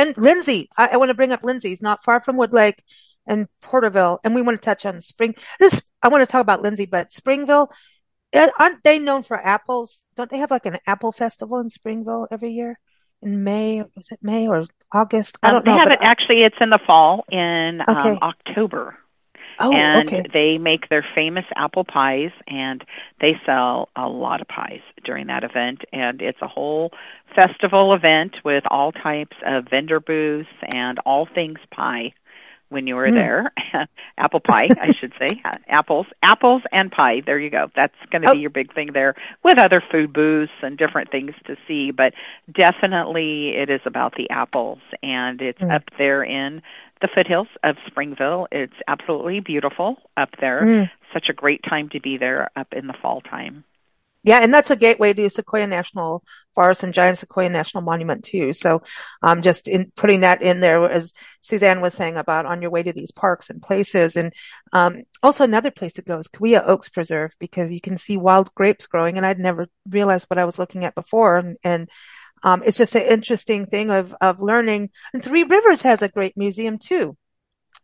And 0.00 0.16
Lindsay, 0.16 0.70
I, 0.78 0.88
I 0.92 0.96
want 0.96 1.10
to 1.10 1.14
bring 1.14 1.30
up 1.30 1.44
Lindsay's 1.44 1.82
not 1.82 2.02
far 2.02 2.22
from 2.22 2.36
Woodlake 2.36 2.78
and 3.26 3.48
Porterville, 3.60 4.18
and 4.24 4.34
we 4.34 4.40
want 4.40 4.60
to 4.60 4.64
touch 4.64 4.86
on 4.86 4.98
Spring. 5.02 5.34
This 5.58 5.82
I 6.02 6.08
want 6.08 6.26
to 6.26 6.32
talk 6.32 6.40
about 6.40 6.62
Lindsay, 6.62 6.86
but 6.86 7.12
Springville. 7.12 7.70
Eh, 8.32 8.48
aren't 8.58 8.82
they 8.82 8.98
known 8.98 9.24
for 9.24 9.36
apples? 9.36 10.02
Don't 10.16 10.30
they 10.30 10.38
have 10.38 10.50
like 10.50 10.64
an 10.64 10.78
apple 10.86 11.12
festival 11.12 11.58
in 11.58 11.68
Springville 11.68 12.28
every 12.30 12.52
year 12.52 12.78
in 13.20 13.44
May? 13.44 13.82
Was 13.94 14.10
it 14.10 14.20
May 14.22 14.48
or 14.48 14.64
August? 14.90 15.36
I 15.42 15.50
don't 15.50 15.58
um, 15.58 15.64
they 15.64 15.70
know. 15.72 15.76
They 15.76 15.80
have 15.80 15.90
it 15.90 15.98
actually. 16.00 16.38
It's 16.44 16.56
in 16.62 16.70
the 16.70 16.80
fall 16.86 17.26
in 17.30 17.82
um, 17.86 17.96
okay. 17.98 18.10
um, 18.12 18.18
October. 18.22 18.96
Oh, 19.60 19.72
and 19.72 20.08
okay. 20.08 20.24
they 20.32 20.58
make 20.58 20.88
their 20.88 21.04
famous 21.14 21.44
apple 21.54 21.84
pies 21.84 22.30
and 22.48 22.82
they 23.20 23.38
sell 23.44 23.90
a 23.94 24.08
lot 24.08 24.40
of 24.40 24.48
pies 24.48 24.80
during 25.04 25.26
that 25.26 25.44
event 25.44 25.82
and 25.92 26.22
it's 26.22 26.40
a 26.40 26.48
whole 26.48 26.92
festival 27.34 27.92
event 27.94 28.36
with 28.44 28.64
all 28.70 28.90
types 28.90 29.36
of 29.46 29.66
vendor 29.70 30.00
booths 30.00 30.48
and 30.74 30.98
all 31.00 31.28
things 31.32 31.58
pie 31.70 32.14
when 32.70 32.86
you 32.86 32.94
were 32.94 33.08
mm. 33.08 33.14
there. 33.14 33.52
Apple 34.16 34.40
pie, 34.40 34.68
I 34.80 34.92
should 34.98 35.12
say. 35.18 35.42
Apples, 35.68 36.06
apples 36.22 36.62
and 36.72 36.90
pie. 36.90 37.20
There 37.24 37.38
you 37.38 37.50
go. 37.50 37.70
That's 37.76 37.94
going 38.10 38.22
to 38.22 38.30
oh. 38.30 38.34
be 38.34 38.40
your 38.40 38.50
big 38.50 38.72
thing 38.72 38.92
there 38.92 39.14
with 39.44 39.58
other 39.58 39.82
food 39.92 40.12
booths 40.12 40.52
and 40.62 40.78
different 40.78 41.10
things 41.10 41.32
to 41.46 41.56
see, 41.68 41.90
but 41.90 42.14
definitely 42.50 43.50
it 43.50 43.68
is 43.68 43.80
about 43.84 44.14
the 44.16 44.30
apples 44.30 44.78
and 45.02 45.42
it's 45.42 45.60
mm. 45.60 45.74
up 45.74 45.82
there 45.98 46.22
in 46.22 46.62
the 47.00 47.08
foothills 47.14 47.48
of 47.62 47.76
Springville. 47.86 48.46
It's 48.52 48.74
absolutely 48.86 49.40
beautiful 49.40 49.96
up 50.16 50.30
there. 50.40 50.62
Mm. 50.62 50.90
Such 51.12 51.28
a 51.28 51.32
great 51.32 51.62
time 51.68 51.88
to 51.90 52.00
be 52.00 52.18
there 52.18 52.50
up 52.56 52.68
in 52.72 52.86
the 52.86 52.94
fall 53.00 53.20
time. 53.20 53.64
Yeah, 54.22 54.40
and 54.40 54.52
that's 54.52 54.70
a 54.70 54.76
gateway 54.76 55.14
to 55.14 55.30
Sequoia 55.30 55.66
National 55.66 56.22
Forest 56.54 56.82
and 56.82 56.92
Giant 56.92 57.16
Sequoia 57.16 57.48
National 57.48 57.82
Monument 57.82 58.22
too. 58.22 58.52
So, 58.52 58.82
um, 59.22 59.40
just 59.40 59.66
in 59.66 59.92
putting 59.96 60.20
that 60.20 60.42
in 60.42 60.60
there, 60.60 60.82
as 60.90 61.14
Suzanne 61.40 61.80
was 61.80 61.94
saying 61.94 62.18
about 62.18 62.44
on 62.44 62.60
your 62.60 62.70
way 62.70 62.82
to 62.82 62.92
these 62.92 63.12
parks 63.12 63.48
and 63.48 63.62
places, 63.62 64.16
and 64.16 64.34
um, 64.74 65.04
also 65.22 65.44
another 65.44 65.70
place 65.70 65.94
to 65.94 66.02
go 66.02 66.18
is 66.18 66.28
Kaweah 66.28 66.68
Oaks 66.68 66.90
Preserve 66.90 67.34
because 67.38 67.72
you 67.72 67.80
can 67.80 67.96
see 67.96 68.18
wild 68.18 68.54
grapes 68.54 68.86
growing, 68.86 69.16
and 69.16 69.24
I'd 69.24 69.38
never 69.38 69.68
realized 69.88 70.26
what 70.28 70.38
I 70.38 70.44
was 70.44 70.58
looking 70.58 70.84
at 70.84 70.94
before, 70.94 71.38
and, 71.38 71.56
and 71.64 71.88
um, 72.42 72.62
it's 72.64 72.78
just 72.78 72.94
an 72.94 73.02
interesting 73.02 73.66
thing 73.66 73.90
of 73.90 74.14
of 74.20 74.40
learning. 74.40 74.90
And 75.12 75.22
Three 75.22 75.44
Rivers 75.44 75.82
has 75.82 76.02
a 76.02 76.08
great 76.08 76.36
museum 76.36 76.78
too. 76.78 77.16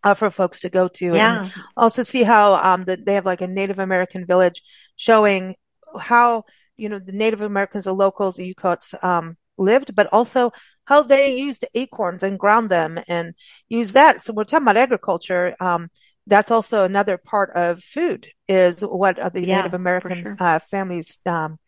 Uh, 0.04 0.14
for 0.14 0.30
folks 0.30 0.60
to 0.60 0.68
go 0.68 0.86
to 0.86 1.14
yeah. 1.14 1.44
and 1.44 1.52
also 1.76 2.02
see 2.02 2.22
how 2.22 2.54
um, 2.54 2.84
the, 2.84 2.96
they 2.96 3.14
have 3.14 3.26
like 3.26 3.40
a 3.40 3.48
Native 3.48 3.80
American 3.80 4.24
village 4.24 4.62
showing 4.94 5.56
how 5.98 6.44
you 6.76 6.88
know 6.88 6.98
the 6.98 7.12
Native 7.12 7.42
Americans, 7.42 7.84
the 7.84 7.94
locals, 7.94 8.36
the 8.36 8.54
Yokuts 8.54 9.02
um, 9.02 9.36
lived, 9.58 9.96
but 9.96 10.06
also 10.12 10.52
how 10.84 11.02
they 11.02 11.36
used 11.36 11.64
acorns 11.74 12.22
and 12.22 12.38
ground 12.38 12.70
them 12.70 12.98
and 13.08 13.34
use 13.68 13.92
that. 13.92 14.20
So 14.20 14.32
we're 14.32 14.44
talking 14.44 14.64
about 14.64 14.76
agriculture. 14.76 15.56
Um, 15.58 15.90
that's 16.26 16.50
also 16.50 16.84
another 16.84 17.18
part 17.18 17.50
of 17.54 17.82
food 17.82 18.28
is 18.48 18.82
what 18.82 19.16
the 19.16 19.46
yeah, 19.46 19.56
Native 19.56 19.74
American 19.74 20.22
sure. 20.22 20.36
uh, 20.38 20.58
families 20.58 21.18
um, 21.26 21.58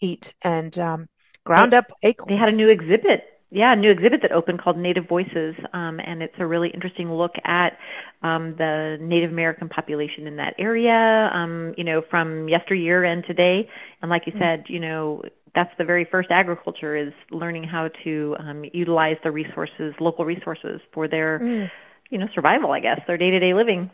eat 0.00 0.32
and 0.42 0.76
um, 0.78 1.08
ground 1.48 1.72
they, 1.72 1.78
up 1.78 1.86
acorns. 2.02 2.28
They 2.28 2.36
had 2.36 2.52
a 2.52 2.56
new 2.56 2.68
exhibit 2.68 3.24
yeah, 3.50 3.72
a 3.72 3.76
new 3.76 3.90
exhibit 3.90 4.20
that 4.22 4.32
opened 4.32 4.60
called 4.60 4.76
Native 4.76 5.08
Voices, 5.08 5.54
um, 5.72 6.00
and 6.04 6.22
it's 6.22 6.34
a 6.38 6.46
really 6.46 6.68
interesting 6.68 7.10
look 7.10 7.32
at 7.44 7.78
um, 8.22 8.54
the 8.58 8.98
Native 9.00 9.30
American 9.30 9.70
population 9.70 10.26
in 10.26 10.36
that 10.36 10.54
area, 10.58 11.30
um, 11.32 11.74
you 11.78 11.84
know, 11.84 12.02
from 12.10 12.48
yesteryear 12.48 13.04
and 13.04 13.24
today. 13.24 13.66
And 14.02 14.10
like 14.10 14.26
you 14.26 14.32
mm-hmm. 14.32 14.42
said, 14.42 14.64
you 14.68 14.80
know, 14.80 15.22
that's 15.54 15.70
the 15.78 15.84
very 15.84 16.04
first 16.10 16.30
agriculture 16.30 16.94
is 16.94 17.12
learning 17.30 17.64
how 17.64 17.88
to 18.04 18.36
um, 18.38 18.64
utilize 18.74 19.16
the 19.24 19.30
resources, 19.30 19.94
local 19.98 20.26
resources, 20.26 20.82
for 20.92 21.08
their, 21.08 21.38
mm. 21.38 21.70
you 22.10 22.18
know, 22.18 22.28
survival. 22.34 22.72
I 22.72 22.80
guess 22.80 23.00
their 23.06 23.16
day 23.16 23.30
to 23.30 23.40
day 23.40 23.54
living. 23.54 23.90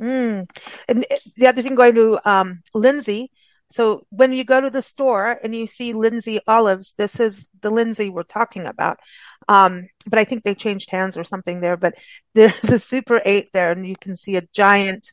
Mm. 0.00 0.48
And 0.88 1.06
the 1.36 1.46
other 1.46 1.62
thing, 1.62 1.76
going 1.76 1.94
to 1.94 2.18
um, 2.28 2.62
Lindsay 2.74 3.30
so 3.70 4.06
when 4.10 4.32
you 4.32 4.44
go 4.44 4.60
to 4.60 4.70
the 4.70 4.82
store 4.82 5.38
and 5.42 5.54
you 5.54 5.66
see 5.66 5.92
Lindsay 5.92 6.40
olives, 6.46 6.94
this 6.96 7.20
is 7.20 7.46
the 7.60 7.70
Lindsay 7.70 8.08
we're 8.08 8.22
talking 8.22 8.66
about. 8.66 8.98
Um, 9.46 9.88
but 10.06 10.18
I 10.18 10.24
think 10.24 10.42
they 10.44 10.54
changed 10.54 10.90
hands 10.90 11.16
or 11.16 11.24
something 11.24 11.60
there, 11.60 11.76
but 11.76 11.94
there's 12.34 12.70
a 12.70 12.78
super 12.78 13.20
eight 13.24 13.50
there 13.52 13.72
and 13.72 13.86
you 13.86 13.96
can 14.00 14.16
see 14.16 14.36
a 14.36 14.48
giant 14.52 15.12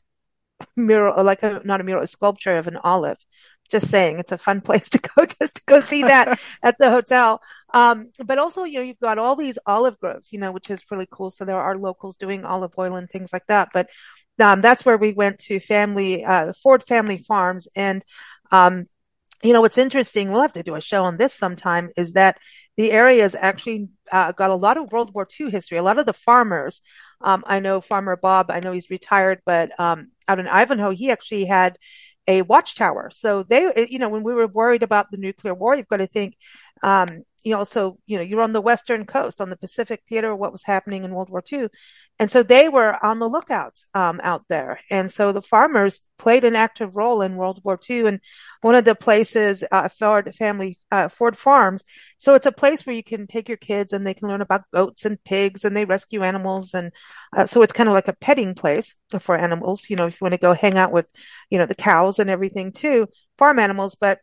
mural, 0.74 1.22
like 1.22 1.42
a, 1.42 1.60
not 1.64 1.80
a 1.80 1.84
mural, 1.84 2.02
a 2.02 2.06
sculpture 2.06 2.56
of 2.56 2.66
an 2.66 2.78
olive. 2.78 3.18
Just 3.68 3.88
saying, 3.88 4.20
it's 4.20 4.32
a 4.32 4.38
fun 4.38 4.60
place 4.62 4.88
to 4.90 4.98
go 4.98 5.26
just 5.26 5.56
to 5.56 5.62
go 5.66 5.80
see 5.80 6.02
that 6.02 6.38
at 6.62 6.78
the 6.78 6.90
hotel. 6.90 7.42
Um, 7.74 8.10
but 8.24 8.38
also, 8.38 8.64
you 8.64 8.78
know, 8.78 8.84
you've 8.84 9.00
got 9.00 9.18
all 9.18 9.36
these 9.36 9.58
olive 9.66 9.98
groves, 9.98 10.32
you 10.32 10.38
know, 10.38 10.52
which 10.52 10.70
is 10.70 10.84
really 10.90 11.08
cool. 11.10 11.30
So 11.30 11.44
there 11.44 11.60
are 11.60 11.76
locals 11.76 12.16
doing 12.16 12.44
olive 12.44 12.72
oil 12.78 12.94
and 12.94 13.10
things 13.10 13.32
like 13.32 13.46
that. 13.48 13.70
But 13.74 13.88
um, 14.38 14.60
that's 14.60 14.84
where 14.84 14.96
we 14.96 15.12
went 15.12 15.38
to 15.40 15.60
family, 15.60 16.24
uh, 16.24 16.52
Ford 16.52 16.84
Family 16.86 17.18
Farms. 17.18 17.68
And 17.74 18.04
um, 18.50 18.86
you 19.42 19.52
know, 19.52 19.60
what's 19.60 19.78
interesting, 19.78 20.30
we'll 20.30 20.42
have 20.42 20.52
to 20.54 20.62
do 20.62 20.74
a 20.74 20.80
show 20.80 21.04
on 21.04 21.16
this 21.16 21.34
sometime, 21.34 21.90
is 21.96 22.12
that 22.12 22.38
the 22.76 22.90
area 22.90 23.22
has 23.22 23.34
actually 23.34 23.88
uh, 24.12 24.32
got 24.32 24.50
a 24.50 24.54
lot 24.54 24.76
of 24.76 24.92
World 24.92 25.14
War 25.14 25.26
II 25.38 25.50
history. 25.50 25.78
A 25.78 25.82
lot 25.82 25.98
of 25.98 26.06
the 26.06 26.12
farmers, 26.12 26.82
um, 27.20 27.44
I 27.46 27.60
know 27.60 27.80
Farmer 27.80 28.16
Bob, 28.16 28.50
I 28.50 28.60
know 28.60 28.72
he's 28.72 28.90
retired, 28.90 29.40
but 29.46 29.78
um, 29.80 30.10
out 30.28 30.38
in 30.38 30.46
Ivanhoe, 30.46 30.90
he 30.90 31.10
actually 31.10 31.46
had 31.46 31.78
a 32.26 32.42
watchtower. 32.42 33.10
So 33.12 33.44
they, 33.44 33.88
you 33.90 33.98
know, 33.98 34.08
when 34.08 34.22
we 34.22 34.34
were 34.34 34.46
worried 34.46 34.82
about 34.82 35.10
the 35.10 35.16
nuclear 35.16 35.54
war, 35.54 35.74
you've 35.74 35.88
got 35.88 35.98
to 35.98 36.06
think, 36.06 36.36
um, 36.82 37.22
you 37.46 37.56
also, 37.56 37.96
you 38.06 38.16
know, 38.16 38.24
you're 38.24 38.42
on 38.42 38.52
the 38.52 38.60
Western 38.60 39.06
coast, 39.06 39.40
on 39.40 39.50
the 39.50 39.56
Pacific 39.56 40.02
Theater, 40.08 40.34
what 40.34 40.50
was 40.50 40.64
happening 40.64 41.04
in 41.04 41.14
World 41.14 41.30
War 41.30 41.44
II. 41.52 41.68
And 42.18 42.28
so 42.28 42.42
they 42.42 42.68
were 42.68 42.98
on 43.04 43.20
the 43.20 43.28
lookout 43.28 43.74
um, 43.94 44.20
out 44.24 44.42
there. 44.48 44.80
And 44.90 45.12
so 45.12 45.30
the 45.30 45.42
farmers 45.42 46.00
played 46.18 46.42
an 46.42 46.56
active 46.56 46.96
role 46.96 47.22
in 47.22 47.36
World 47.36 47.60
War 47.62 47.78
II. 47.88 48.08
And 48.08 48.20
one 48.62 48.74
of 48.74 48.84
the 48.84 48.96
places, 48.96 49.62
uh, 49.70 49.88
Ford 49.88 50.34
family, 50.34 50.76
uh, 50.90 51.06
Ford 51.06 51.38
Farms. 51.38 51.84
So 52.18 52.34
it's 52.34 52.46
a 52.46 52.52
place 52.52 52.84
where 52.84 52.96
you 52.96 53.04
can 53.04 53.28
take 53.28 53.46
your 53.46 53.58
kids 53.58 53.92
and 53.92 54.04
they 54.04 54.14
can 54.14 54.26
learn 54.26 54.40
about 54.40 54.68
goats 54.72 55.04
and 55.04 55.22
pigs 55.22 55.64
and 55.64 55.76
they 55.76 55.84
rescue 55.84 56.24
animals. 56.24 56.74
And 56.74 56.90
uh, 57.36 57.46
so 57.46 57.62
it's 57.62 57.72
kind 57.72 57.88
of 57.88 57.94
like 57.94 58.08
a 58.08 58.16
petting 58.16 58.56
place 58.56 58.96
for 59.20 59.38
animals. 59.38 59.88
You 59.88 59.94
know, 59.94 60.08
if 60.08 60.20
you 60.20 60.24
want 60.24 60.32
to 60.32 60.38
go 60.38 60.52
hang 60.52 60.76
out 60.76 60.90
with, 60.90 61.06
you 61.48 61.58
know, 61.58 61.66
the 61.66 61.76
cows 61.76 62.18
and 62.18 62.28
everything 62.28 62.72
too, 62.72 63.06
farm 63.38 63.60
animals. 63.60 63.94
But 63.94 64.18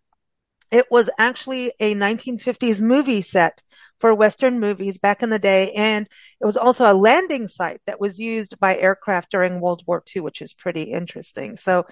it 0.73 0.87
was 0.89 1.09
actually 1.19 1.71
a 1.79 1.93
1950s 1.93 2.81
movie 2.81 3.21
set 3.21 3.61
for 3.99 4.13
Western 4.13 4.59
movies 4.59 4.97
back 4.97 5.21
in 5.21 5.29
the 5.29 5.39
day. 5.39 5.71
And 5.71 6.07
it 6.41 6.45
was 6.45 6.57
also 6.57 6.91
a 6.91 6.95
landing 6.95 7.47
site 7.47 7.79
that 7.85 8.01
was 8.01 8.19
used 8.19 8.59
by 8.59 8.75
aircraft 8.75 9.31
during 9.31 9.61
World 9.61 9.83
War 9.85 10.03
II, 10.13 10.23
which 10.23 10.41
is 10.41 10.51
pretty 10.51 10.83
interesting. 10.83 11.57
So 11.57 11.85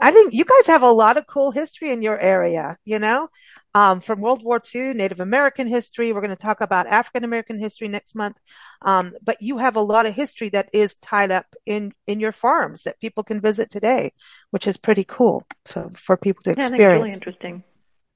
I 0.00 0.10
think 0.10 0.32
you 0.32 0.44
guys 0.44 0.66
have 0.66 0.82
a 0.82 0.90
lot 0.90 1.18
of 1.18 1.26
cool 1.26 1.52
history 1.52 1.92
in 1.92 2.02
your 2.02 2.18
area, 2.18 2.78
you 2.84 2.98
know, 2.98 3.28
um, 3.74 4.00
from 4.00 4.20
World 4.20 4.42
War 4.42 4.60
II, 4.74 4.94
Native 4.94 5.20
American 5.20 5.68
history. 5.68 6.12
We're 6.12 6.22
going 6.22 6.30
to 6.30 6.36
talk 6.36 6.62
about 6.62 6.86
African 6.86 7.24
American 7.24 7.58
history 7.58 7.86
next 7.86 8.16
month. 8.16 8.38
Um, 8.80 9.12
but 9.22 9.36
you 9.40 9.58
have 9.58 9.76
a 9.76 9.82
lot 9.82 10.06
of 10.06 10.14
history 10.14 10.48
that 10.48 10.70
is 10.72 10.96
tied 10.96 11.30
up 11.30 11.54
in, 11.66 11.92
in 12.06 12.18
your 12.18 12.32
farms 12.32 12.84
that 12.84 12.98
people 12.98 13.22
can 13.22 13.40
visit 13.40 13.70
today, 13.70 14.12
which 14.50 14.66
is 14.66 14.78
pretty 14.78 15.04
cool. 15.04 15.46
So 15.66 15.92
for 15.94 16.16
people 16.16 16.42
to 16.44 16.54
yeah, 16.56 16.68
experience. 16.68 17.02
really 17.02 17.14
interesting. 17.14 17.62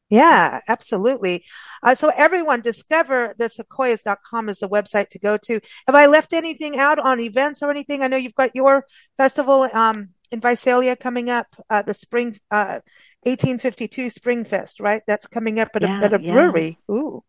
Yeah, 0.09 0.61
absolutely. 0.69 1.45
Uh, 1.83 1.95
so 1.97 2.13
everyone 2.17 2.61
discover 2.61 3.35
the 3.39 3.49
sequoias.com 3.49 4.49
is 4.49 4.59
the 4.59 4.69
website 4.69 5.09
to 5.11 5.19
go 5.19 5.37
to. 5.39 5.61
Have 5.87 5.97
I 5.97 6.07
left 6.07 6.33
anything 6.33 6.79
out 6.79 6.99
on 7.01 7.19
events 7.19 7.63
or 7.63 7.71
anything? 7.71 8.03
I 8.03 8.09
know 8.09 8.17
you've 8.17 8.35
got 8.35 8.55
your 8.55 8.85
festival, 9.17 9.69
um, 9.73 10.11
in 10.31 10.41
Visalia 10.41 10.97
coming 10.97 11.31
up, 11.31 11.47
uh, 11.71 11.83
the 11.83 11.95
spring, 11.95 12.39
uh, 12.51 12.81
1852 13.25 14.11
Spring 14.11 14.45
Fest, 14.45 14.81
right? 14.81 15.03
That's 15.07 15.27
coming 15.27 15.59
up 15.61 15.71
at 15.75 15.83
Yeah, 15.83 16.01
a, 16.01 16.05
at 16.05 16.13
a 16.15 16.19
yeah. 16.21 16.33
brewery. 16.33 16.79
Ooh. 16.91 17.23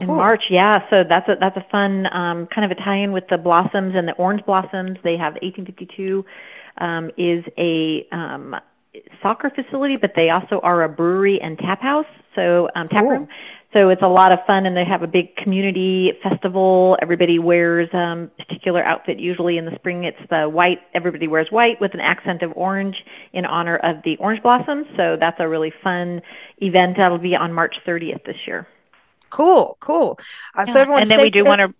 In 0.00 0.08
Cool. 0.08 0.16
March, 0.16 0.42
yeah. 0.50 0.78
So 0.90 1.04
that's 1.08 1.26
a 1.28 1.36
that's 1.40 1.56
a 1.56 1.66
fun 1.70 2.06
um, 2.12 2.46
kind 2.54 2.70
of 2.70 2.76
a 2.76 2.80
tie-in 2.80 3.12
with 3.12 3.24
the 3.30 3.38
blossoms 3.38 3.94
and 3.96 4.06
the 4.06 4.12
orange 4.12 4.44
blossoms. 4.44 4.98
They 5.02 5.16
have 5.16 5.34
1852 5.40 6.24
um, 6.78 7.10
is 7.16 7.44
a 7.56 8.06
um, 8.12 8.54
soccer 9.22 9.50
facility, 9.50 9.96
but 10.00 10.12
they 10.16 10.30
also 10.30 10.60
are 10.62 10.82
a 10.84 10.88
brewery 10.88 11.40
and 11.42 11.58
tap 11.58 11.80
house. 11.82 12.06
So 12.34 12.68
um, 12.74 12.88
tap 12.88 13.00
Cool. 13.00 13.10
room. 13.10 13.28
So 13.72 13.90
it's 13.90 14.00
a 14.02 14.08
lot 14.08 14.32
of 14.32 14.38
fun, 14.46 14.64
and 14.64 14.74
they 14.76 14.84
have 14.84 15.02
a 15.02 15.06
big 15.06 15.36
community 15.36 16.12
festival. 16.22 16.96
Everybody 17.02 17.38
wears 17.38 17.88
um, 17.92 18.30
particular 18.38 18.82
outfit. 18.82 19.18
Usually 19.18 19.58
in 19.58 19.66
the 19.66 19.74
spring, 19.74 20.04
it's 20.04 20.16
the 20.30 20.48
white. 20.48 20.78
Everybody 20.94 21.28
wears 21.28 21.48
white 21.50 21.78
with 21.80 21.92
an 21.92 22.00
accent 22.00 22.42
of 22.42 22.52
orange 22.56 22.96
in 23.32 23.44
honor 23.44 23.76
of 23.76 23.96
the 24.04 24.16
orange 24.18 24.42
blossoms. 24.42 24.86
So 24.96 25.16
that's 25.20 25.36
a 25.40 25.48
really 25.48 25.72
fun 25.82 26.22
event. 26.58 26.96
That'll 26.98 27.18
be 27.18 27.34
on 27.34 27.52
March 27.52 27.74
30th 27.86 28.24
this 28.24 28.36
year. 28.46 28.66
Cool. 29.30 29.76
Cool. 29.80 30.18
Uh, 30.54 30.64
so 30.64 30.78
Yeah. 30.78 30.82
everyone 30.82 31.02
and 31.02 31.10
then 31.10 31.20
we 31.20 31.30
do 31.30 31.44
want 31.44 31.60
to 31.60 31.74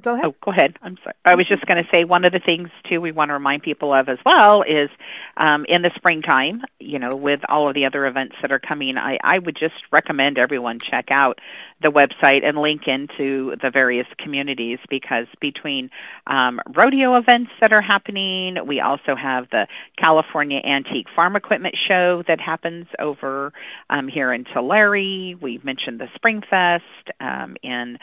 go 0.00 0.14
ahead. 0.14 0.26
Oh, 0.26 0.34
go 0.42 0.50
ahead. 0.50 0.76
I'm 0.82 0.96
sorry. 1.02 1.14
I 1.24 1.34
was 1.34 1.46
just 1.48 1.64
going 1.66 1.82
to 1.82 1.88
say 1.94 2.04
one 2.04 2.24
of 2.24 2.32
the 2.32 2.40
things 2.44 2.68
too 2.88 3.00
we 3.00 3.12
want 3.12 3.30
to 3.30 3.34
remind 3.34 3.62
people 3.62 3.92
of 3.92 4.08
as 4.08 4.18
well 4.24 4.62
is 4.62 4.90
um, 5.36 5.64
in 5.68 5.82
the 5.82 5.90
springtime, 5.96 6.62
you 6.78 6.98
know, 6.98 7.14
with 7.14 7.40
all 7.48 7.68
of 7.68 7.74
the 7.74 7.86
other 7.86 8.06
events 8.06 8.36
that 8.42 8.52
are 8.52 8.58
coming, 8.58 8.96
I, 8.98 9.18
I 9.22 9.38
would 9.38 9.56
just 9.58 9.74
recommend 9.90 10.38
everyone 10.38 10.78
check 10.90 11.06
out 11.10 11.38
the 11.82 11.88
website 11.88 12.44
and 12.44 12.56
link 12.58 12.82
into 12.86 13.54
the 13.62 13.70
various 13.70 14.06
communities 14.18 14.78
because 14.88 15.26
between 15.40 15.90
um, 16.26 16.60
rodeo 16.74 17.16
events 17.16 17.50
that 17.60 17.72
are 17.72 17.82
happening, 17.82 18.56
we 18.66 18.80
also 18.80 19.14
have 19.14 19.48
the 19.50 19.66
California 20.02 20.60
Antique 20.64 21.06
Farm 21.14 21.36
Equipment 21.36 21.76
Show 21.88 22.22
that 22.28 22.40
happens 22.40 22.86
over 22.98 23.52
um, 23.90 24.08
here 24.08 24.32
in 24.32 24.44
Tulare. 24.44 25.36
We 25.36 25.60
mentioned 25.62 26.00
the 26.00 26.08
Spring 26.14 26.42
Fest 26.48 26.84
um, 27.20 27.56
in 27.62 27.98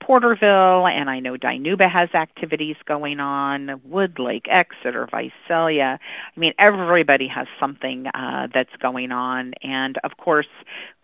Porterville, 0.00 0.86
and 0.86 1.10
I 1.10 1.20
know 1.20 1.36
Dinuba 1.36 1.90
has 1.90 2.08
activities 2.14 2.76
going 2.86 3.20
on, 3.20 3.80
Woodlake, 3.88 4.46
Exeter, 4.48 5.06
Visalia. 5.10 5.98
I 6.36 6.40
mean, 6.40 6.52
everybody 6.58 7.28
has 7.28 7.46
something 7.60 8.06
uh, 8.06 8.48
that's 8.52 8.74
going 8.80 9.12
on. 9.12 9.52
And 9.62 9.98
of 10.04 10.16
course, 10.16 10.46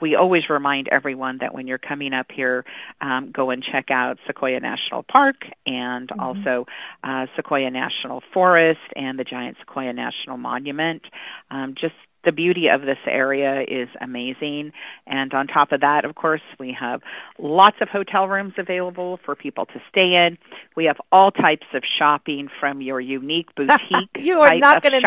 we 0.00 0.14
always 0.14 0.48
remind 0.48 0.88
everyone 0.88 1.38
that 1.38 1.54
when 1.54 1.66
you're 1.66 1.78
coming 1.78 2.14
up 2.14 2.26
here, 2.34 2.64
um, 3.00 3.30
go 3.32 3.50
and 3.50 3.62
check 3.62 3.90
out 3.90 4.18
Sequoia 4.26 4.60
National 4.60 5.02
Park 5.02 5.36
and 5.66 6.10
also 6.18 6.66
uh, 7.02 7.26
Sequoia 7.36 7.70
National 7.70 8.22
Forest 8.32 8.80
and 8.96 9.18
the 9.18 9.24
Giant 9.24 9.56
Sequoia 9.60 9.92
National 9.92 10.36
Monument. 10.36 11.02
Um, 11.50 11.74
just 11.78 11.94
the 12.24 12.32
beauty 12.32 12.68
of 12.68 12.82
this 12.82 12.98
area 13.06 13.62
is 13.62 13.88
amazing. 14.00 14.72
And 15.06 15.32
on 15.32 15.46
top 15.46 15.72
of 15.72 15.80
that, 15.80 16.04
of 16.04 16.14
course, 16.14 16.40
we 16.58 16.76
have 16.78 17.02
lots 17.38 17.76
of 17.80 17.88
hotel 17.88 18.28
rooms 18.28 18.54
available 18.58 19.18
for 19.24 19.34
people 19.34 19.66
to 19.66 19.80
stay 19.90 20.14
in. 20.14 20.38
We 20.76 20.84
have 20.86 20.96
all 21.12 21.30
types 21.30 21.66
of 21.74 21.82
shopping 21.98 22.48
from 22.60 22.80
your 22.80 23.00
unique 23.00 23.52
boutique 23.56 24.10
you 24.18 24.40
are 24.40 24.56
not 24.56 24.82
going 24.82 24.92
to 24.92 25.00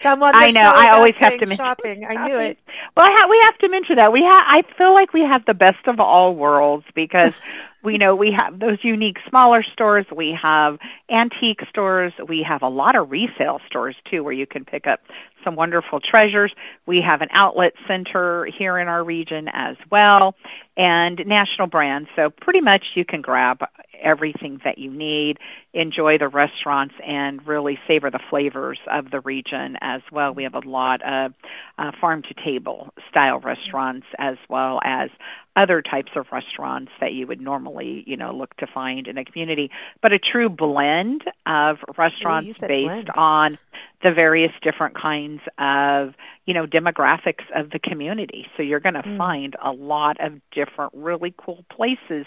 come 0.00 0.22
on. 0.22 0.34
I 0.34 0.50
know, 0.50 0.60
I 0.74 0.90
always 0.92 1.16
have 1.16 1.38
to 1.38 1.46
mention 1.46 1.64
shopping. 1.64 2.04
I 2.08 2.26
knew 2.28 2.36
it. 2.36 2.58
Well, 2.96 3.06
I 3.06 3.10
ha- 3.12 3.28
we 3.28 3.38
have 3.42 3.58
to 3.58 3.68
mention 3.68 3.96
that 3.96 4.12
we 4.12 4.22
have. 4.22 4.44
I 4.46 4.62
feel 4.76 4.92
like 4.92 5.12
we 5.12 5.20
have 5.20 5.44
the 5.46 5.54
best 5.54 5.86
of 5.86 6.00
all 6.00 6.34
worlds 6.34 6.84
because 6.94 7.34
we 7.82 7.96
know 7.96 8.16
we 8.16 8.36
have 8.36 8.58
those 8.58 8.78
unique 8.82 9.18
smaller 9.28 9.62
stores. 9.72 10.06
We 10.14 10.36
have 10.40 10.78
antique 11.10 11.60
stores. 11.68 12.12
We 12.26 12.44
have 12.48 12.62
a 12.62 12.68
lot 12.68 12.96
of 12.96 13.10
resale 13.10 13.60
stores 13.66 13.96
too, 14.10 14.24
where 14.24 14.32
you 14.32 14.46
can 14.46 14.64
pick 14.64 14.86
up 14.86 15.00
some 15.48 15.56
wonderful 15.56 16.00
treasures. 16.00 16.52
We 16.86 17.02
have 17.08 17.22
an 17.22 17.28
outlet 17.32 17.72
center 17.86 18.46
here 18.58 18.78
in 18.78 18.86
our 18.88 19.02
region 19.02 19.48
as 19.52 19.76
well, 19.90 20.34
and 20.76 21.20
national 21.26 21.68
brands. 21.68 22.08
So 22.16 22.30
pretty 22.30 22.60
much 22.60 22.84
you 22.94 23.04
can 23.04 23.22
grab 23.22 23.60
everything 24.00 24.60
that 24.64 24.78
you 24.78 24.90
need, 24.90 25.38
enjoy 25.72 26.18
the 26.18 26.28
restaurants, 26.28 26.94
and 27.06 27.44
really 27.46 27.78
savor 27.88 28.10
the 28.10 28.20
flavors 28.30 28.78
of 28.90 29.10
the 29.10 29.20
region 29.20 29.76
as 29.80 30.02
well. 30.12 30.32
We 30.34 30.44
have 30.44 30.54
a 30.54 30.68
lot 30.68 31.00
of 31.02 31.32
uh, 31.78 31.92
farm 32.00 32.22
to 32.22 32.34
table 32.44 32.92
style 33.10 33.40
restaurants 33.40 34.06
as 34.18 34.36
well 34.48 34.80
as 34.84 35.10
other 35.56 35.82
types 35.82 36.12
of 36.14 36.26
restaurants 36.30 36.92
that 37.00 37.12
you 37.12 37.26
would 37.26 37.40
normally, 37.40 38.04
you 38.06 38.16
know, 38.16 38.32
look 38.32 38.56
to 38.58 38.66
find 38.72 39.08
in 39.08 39.18
a 39.18 39.24
community, 39.24 39.70
but 40.00 40.12
a 40.12 40.18
true 40.18 40.48
blend 40.48 41.22
of 41.46 41.78
restaurants 41.96 42.60
based 42.60 42.86
blend. 42.86 43.10
on 43.16 43.58
the 44.02 44.12
various 44.12 44.52
different 44.62 44.94
kinds 44.94 45.40
of, 45.58 46.14
you 46.46 46.54
know, 46.54 46.66
demographics 46.66 47.44
of 47.54 47.70
the 47.70 47.78
community. 47.80 48.46
So 48.56 48.62
you're 48.62 48.80
going 48.80 48.94
to 48.94 49.02
Mm. 49.02 49.16
find 49.18 49.56
a 49.62 49.72
lot 49.72 50.20
of 50.20 50.40
different 50.52 50.92
really 50.94 51.34
cool 51.36 51.64
places 51.70 52.26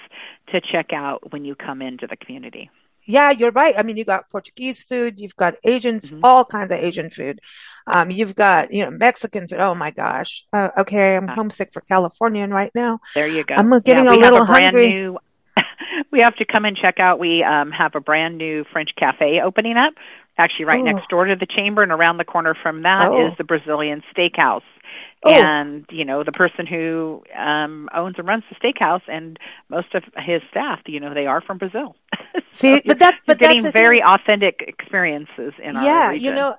to 0.52 0.60
check 0.62 0.92
out 0.94 1.32
when 1.32 1.46
you 1.46 1.56
come 1.56 1.82
into 1.82 2.08
the 2.08 2.18
community. 2.18 2.70
Yeah, 3.06 3.32
you're 3.32 3.52
right. 3.52 3.74
I 3.78 3.84
mean, 3.84 3.98
you 3.98 4.06
got 4.06 4.30
Portuguese 4.30 4.84
food, 4.84 5.20
you've 5.20 5.36
got 5.36 5.56
Asian, 5.64 6.00
Mhm. 6.02 6.20
all 6.24 6.46
kinds 6.46 6.72
of 6.72 6.78
Asian 6.80 7.10
food. 7.10 7.40
Um, 7.88 8.12
you've 8.12 8.36
got, 8.36 8.72
you 8.72 8.84
know, 8.86 8.92
Mexican 8.92 9.48
food. 9.48 9.60
Oh 9.60 9.74
my 9.74 9.92
gosh. 9.92 10.44
Uh, 10.54 10.70
okay. 10.78 11.16
I'm 11.16 11.28
Uh. 11.30 11.36
homesick 11.36 11.74
for 11.74 11.82
Californian 11.82 12.52
right 12.52 12.72
now. 12.76 13.00
There 13.16 13.28
you 13.28 13.44
go. 13.44 13.56
I'm 13.56 13.72
getting 13.80 14.06
yeah, 14.06 14.14
a 14.14 14.18
little 14.18 14.42
a 14.44 14.46
hungry. 14.46 14.94
new 14.94 15.18
we 16.12 16.22
have 16.22 16.36
to 16.38 16.46
come 16.46 16.66
and 16.66 16.78
check 16.78 17.00
out. 17.00 17.20
We 17.20 17.44
um 17.44 17.72
have 17.72 17.96
a 17.96 18.00
brand 18.00 18.38
new 18.38 18.64
French 18.72 18.92
cafe 18.98 19.42
opening 19.44 19.78
up 19.78 19.94
actually 20.38 20.66
right 20.66 20.82
Oh. 20.82 20.84
next 20.84 21.10
door 21.10 21.26
to 21.26 21.36
the 21.36 21.46
chamber 21.46 21.84
and 21.84 21.92
around 21.92 22.18
the 22.18 22.26
corner 22.26 22.56
from 22.62 22.84
that 22.84 23.06
is 23.14 23.34
Oh. 23.34 23.36
the 23.38 23.44
Brazilian 23.44 24.04
steakhouse. 24.16 24.64
Oh. 25.24 25.32
And 25.32 25.86
you 25.92 26.04
know 26.06 26.24
the 26.24 26.32
person 26.32 26.66
who 26.66 27.24
um 27.38 27.90
owns 27.94 28.16
and 28.18 28.28
runs 28.28 28.44
the 28.50 28.56
steakhouse, 28.56 29.02
and 29.08 29.38
most 29.70 29.94
of 29.94 30.04
his 30.18 30.42
staff, 30.50 30.80
you 30.88 31.00
know, 31.00 31.14
they 31.14 31.28
are 31.28 31.42
from 31.42 31.58
Brazil. 31.60 31.96
See, 32.52 32.82
So 32.82 32.82
but 32.86 33.00
that, 33.00 33.16
you're 33.28 33.36
but 33.36 33.40
that's 33.40 33.54
getting 33.54 33.72
very 33.72 34.00
thing. 34.00 34.06
authentic 34.08 34.64
experiences 34.68 35.54
in 35.64 35.76
our 35.78 35.84
Yeah, 35.84 36.12
you 36.12 36.34
know, 36.34 36.56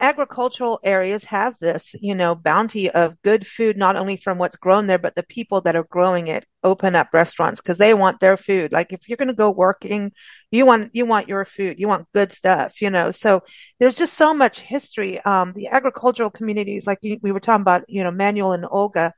agricultural 0.00 0.78
areas 0.84 1.24
have 1.24 1.58
this, 1.58 1.94
you 2.00 2.14
know, 2.14 2.34
bounty 2.34 2.90
of 2.90 3.20
good 3.22 3.46
food, 3.46 3.76
not 3.76 3.96
only 3.96 4.16
from 4.16 4.38
what's 4.38 4.56
grown 4.56 4.86
there, 4.86 4.98
but 4.98 5.14
the 5.14 5.22
people 5.22 5.60
that 5.62 5.76
are 5.76 5.86
growing 5.90 6.28
it 6.28 6.46
open 6.62 6.94
up 6.94 7.08
restaurants 7.12 7.60
because 7.60 7.78
they 7.78 7.94
want 7.94 8.20
their 8.20 8.36
food. 8.36 8.72
Like 8.72 8.92
if 8.92 9.08
you're 9.08 9.16
going 9.16 9.28
to 9.28 9.34
go 9.34 9.50
working, 9.50 10.12
you 10.50 10.66
want, 10.66 10.90
you 10.94 11.06
want 11.06 11.28
your 11.28 11.44
food, 11.44 11.78
you 11.78 11.88
want 11.88 12.08
good 12.12 12.32
stuff, 12.32 12.82
you 12.82 12.90
know. 12.90 13.10
So 13.10 13.42
there's 13.78 13.96
just 13.96 14.14
so 14.14 14.34
much 14.34 14.60
history. 14.60 15.20
Um, 15.20 15.52
the 15.54 15.68
agricultural 15.68 16.30
communities, 16.30 16.86
like 16.86 16.98
we 17.02 17.32
were 17.32 17.40
talking 17.40 17.62
about, 17.62 17.84
you 17.88 18.04
know, 18.04 18.10
Manuel 18.10 18.52
and 18.52 18.66
Olga, 18.70 19.12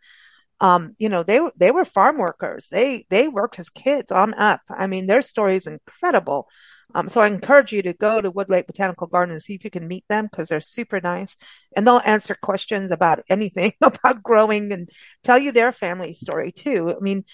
um, 0.60 0.94
you 0.98 1.08
know, 1.08 1.22
they 1.22 1.40
they 1.56 1.70
were 1.70 1.84
farm 1.84 2.18
workers. 2.18 2.68
They 2.70 3.06
they 3.10 3.28
worked 3.28 3.58
as 3.58 3.70
kids 3.70 4.10
on 4.10 4.34
up. 4.34 4.60
I 4.68 4.86
mean, 4.86 5.06
their 5.06 5.22
story 5.22 5.56
is 5.56 5.66
incredible. 5.66 6.48
Um, 6.94 7.08
so 7.08 7.20
I 7.20 7.26
encourage 7.26 7.72
you 7.72 7.82
to 7.82 7.92
go 7.92 8.20
to 8.20 8.32
Woodlake 8.32 8.66
Botanical 8.66 9.06
Garden 9.06 9.32
and 9.32 9.42
see 9.42 9.54
if 9.54 9.64
you 9.64 9.70
can 9.70 9.86
meet 9.86 10.04
them 10.08 10.26
because 10.26 10.48
they're 10.48 10.60
super 10.60 11.00
nice 11.00 11.36
and 11.76 11.86
they'll 11.86 12.00
answer 12.04 12.36
questions 12.40 12.90
about 12.90 13.20
anything 13.28 13.72
about 13.82 14.22
growing 14.22 14.72
and 14.72 14.88
tell 15.22 15.38
you 15.38 15.52
their 15.52 15.72
family 15.72 16.14
story 16.14 16.50
too. 16.50 16.94
I 16.96 17.00
mean, 17.00 17.24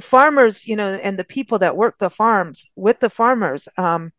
farmers, 0.00 0.66
you 0.66 0.76
know, 0.76 0.94
and 0.94 1.18
the 1.18 1.24
people 1.24 1.58
that 1.58 1.76
work 1.76 1.96
the 1.98 2.10
farms 2.10 2.66
with 2.74 3.00
the 3.00 3.10
farmers, 3.10 3.68
um, 3.76 4.12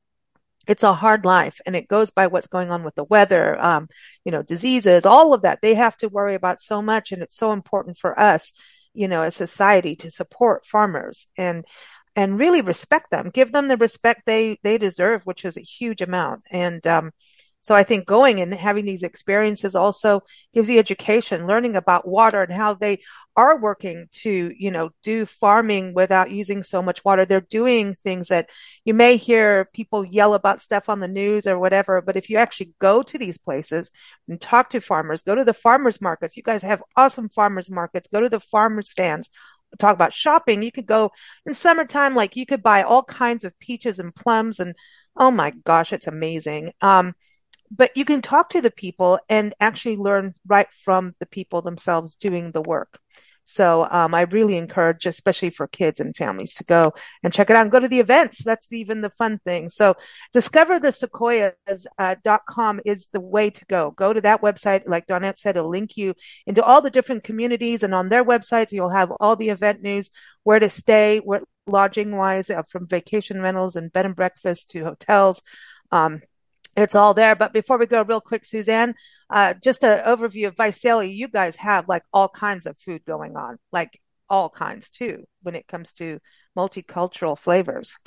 it's 0.68 0.84
a 0.84 0.94
hard 0.94 1.26
life 1.26 1.60
and 1.66 1.76
it 1.76 1.88
goes 1.88 2.12
by 2.12 2.28
what's 2.28 2.48
going 2.48 2.72
on 2.72 2.84
with 2.84 2.94
the 2.96 3.04
weather, 3.04 3.60
um, 3.63 3.88
you 4.26 4.32
know, 4.32 4.44
diseases, 4.44 5.06
all 5.06 5.34
of 5.34 5.44
that. 5.44 5.60
They 5.62 5.76
have 5.76 5.98
to 5.98 6.10
worry 6.10 6.36
about 6.36 6.62
so 6.62 6.82
much. 6.82 7.12
And 7.12 7.24
it's 7.24 7.38
so 7.38 7.52
important 7.54 7.98
for 7.98 8.20
us, 8.20 8.52
you 8.94 9.08
know, 9.08 9.22
as 9.22 9.36
society 9.36 9.96
to 9.98 10.12
support 10.12 10.66
farmers 10.66 11.28
and, 11.38 11.66
and 12.17 12.38
really 12.38 12.62
respect 12.62 13.12
them, 13.12 13.30
give 13.30 13.53
them 13.53 13.69
the 13.69 13.77
respect 13.77 14.23
they, 14.25 14.60
they 14.63 14.77
deserve, 14.77 15.21
which 15.23 15.45
is 15.45 15.56
a 15.56 15.62
huge 15.62 16.01
amount. 16.01 16.41
And, 16.51 16.86
um, 16.86 17.12
so 17.62 17.75
I 17.75 17.84
think 17.84 18.08
going 18.08 18.39
and 18.39 18.53
having 18.53 18.86
these 18.86 19.03
experiences 19.03 19.75
also 19.75 20.21
gives 20.53 20.69
you 20.69 20.80
education, 20.80 21.47
learning 21.47 21.75
about 21.75 22.08
water 22.08 22.41
and 22.41 22.53
how 22.53 22.75
they 22.75 23.01
are 23.36 23.60
working 23.60 24.08
to, 24.23 24.53
you 24.58 24.71
know, 24.71 24.89
do 25.03 25.25
farming 25.25 25.93
without 25.93 26.32
using 26.32 26.63
so 26.63 26.82
much 26.82 27.03
water. 27.03 27.25
They're 27.25 27.41
doing 27.41 27.97
things 28.06 28.30
that 28.30 28.49
you 28.86 28.93
may 28.93 29.17
hear 29.17 29.69
people 29.73 30.06
yell 30.06 30.34
about 30.34 30.62
stuff 30.62 30.88
on 30.88 31.01
the 31.01 31.10
news 31.10 31.45
or 31.45 31.60
whatever. 31.60 32.01
But 32.01 32.15
if 32.15 32.30
you 32.30 32.38
actually 32.38 32.71
go 32.80 33.03
to 33.03 33.17
these 33.17 33.38
places 33.38 33.91
and 34.30 34.39
talk 34.39 34.69
to 34.69 34.80
farmers, 34.80 35.21
go 35.21 35.36
to 35.36 35.43
the 35.43 35.53
farmers 35.53 35.99
markets. 35.99 36.38
You 36.38 36.43
guys 36.43 36.63
have 36.63 36.82
awesome 36.95 37.27
farmers 37.27 37.69
markets. 37.69 38.08
Go 38.08 38.21
to 38.21 38.30
the 38.30 38.39
farmer 38.39 38.82
stands. 38.82 39.30
Talk 39.80 39.93
about 39.93 40.13
shopping. 40.13 40.63
You 40.63 40.71
could 40.71 40.86
go 40.86 41.12
in 41.45 41.53
summertime, 41.53 42.15
like 42.15 42.36
you 42.36 42.45
could 42.45 42.63
buy 42.63 42.84
all 42.84 43.03
kinds 43.03 43.43
of 43.43 43.58
peaches 43.60 43.99
and 43.99 44.15
plums 44.15 44.60
and 44.60 44.75
oh 45.15 45.32
my 45.32 45.51
gosh, 45.65 45.93
it's 45.93 46.08
amazing. 46.08 46.73
Um, 46.82 47.13
but 47.69 47.91
you 47.95 48.06
can 48.06 48.21
talk 48.21 48.49
to 48.51 48.62
the 48.62 48.71
people 48.71 49.19
and 49.27 49.53
actually 49.60 49.97
learn 49.97 50.34
right 50.47 50.67
from 50.86 51.15
the 51.19 51.25
people 51.25 51.62
themselves 51.62 52.15
doing 52.15 52.51
the 52.51 52.62
work. 52.62 52.99
So 53.49 53.88
um, 53.89 54.13
I 54.13 54.23
really 54.23 54.57
encourage, 54.57 55.05
especially 55.05 55.51
for 55.51 55.67
kids 55.67 56.01
and 56.01 56.15
families, 56.15 56.53
to 56.55 56.65
go 56.65 56.93
and 57.23 57.33
check 57.33 57.49
it 57.49 57.55
out 57.55 57.62
and 57.62 57.71
go 57.71 57.79
to 57.79 57.88
the 57.88 58.01
events. 58.01 58.43
That's 58.43 58.71
even 58.73 58.99
the 58.99 59.10
fun 59.10 59.39
thing. 59.39 59.69
So 59.69 59.95
discover 60.33 60.81
the 60.81 60.89
sequoias.com 60.91 62.77
uh, 62.77 62.81
is 62.86 63.07
the 63.13 63.21
way 63.21 63.49
to 63.49 63.65
go. 63.65 63.91
Go 63.91 64.12
to 64.12 64.19
that 64.19 64.41
website. 64.41 64.83
Like 64.86 65.07
Donnette 65.07 65.39
said, 65.39 65.55
it'll 65.55 65.69
link 65.69 65.95
you 65.95 66.13
into 66.45 66.62
all 66.62 66.81
the 66.81 66.89
different 66.89 67.23
communities 67.23 67.83
and 67.83 67.95
on 67.95 68.10
their 68.10 68.25
websites, 68.25 68.73
you'll 68.73 68.89
have 68.89 69.12
all 69.21 69.38
the 69.38 69.49
event 69.49 69.81
news, 69.81 70.12
where 70.43 70.60
to 70.60 70.69
stay, 70.69 71.19
where 71.19 71.41
lodging 71.67 72.17
wise, 72.17 72.49
uh, 72.49 72.63
from 72.63 72.86
vacation 72.86 73.41
rentals 73.41 73.77
and 73.77 73.93
bed 73.93 74.05
and 74.05 74.15
breakfast 74.15 74.71
to 74.71 74.83
hotels. 74.83 75.41
Um, 75.93 76.21
it's 76.78 76.96
all 76.96 77.13
there. 77.13 77.36
But 77.36 77.52
before 77.52 77.78
we 77.78 77.88
go, 77.88 78.04
real 78.04 78.22
quick, 78.22 78.46
Suzanne, 78.46 78.96
uh, 79.30 79.56
just 79.62 79.84
an 79.84 80.00
overview 80.06 80.48
of 80.48 80.56
Visalia. 80.56 81.10
You 81.10 81.28
guys 81.28 81.58
have 81.58 81.90
like 81.90 82.04
all 82.13 82.30
kinds 82.30 82.66
of 82.66 82.78
food 82.78 83.04
going 83.06 83.36
on, 83.36 83.58
like 83.72 84.00
all 84.30 84.50
kinds 84.50 84.90
too, 84.90 85.26
when 85.42 85.56
it 85.56 85.68
comes 85.68 85.92
to 85.94 86.20
multicultural 86.56 87.38
flavors. 87.38 87.98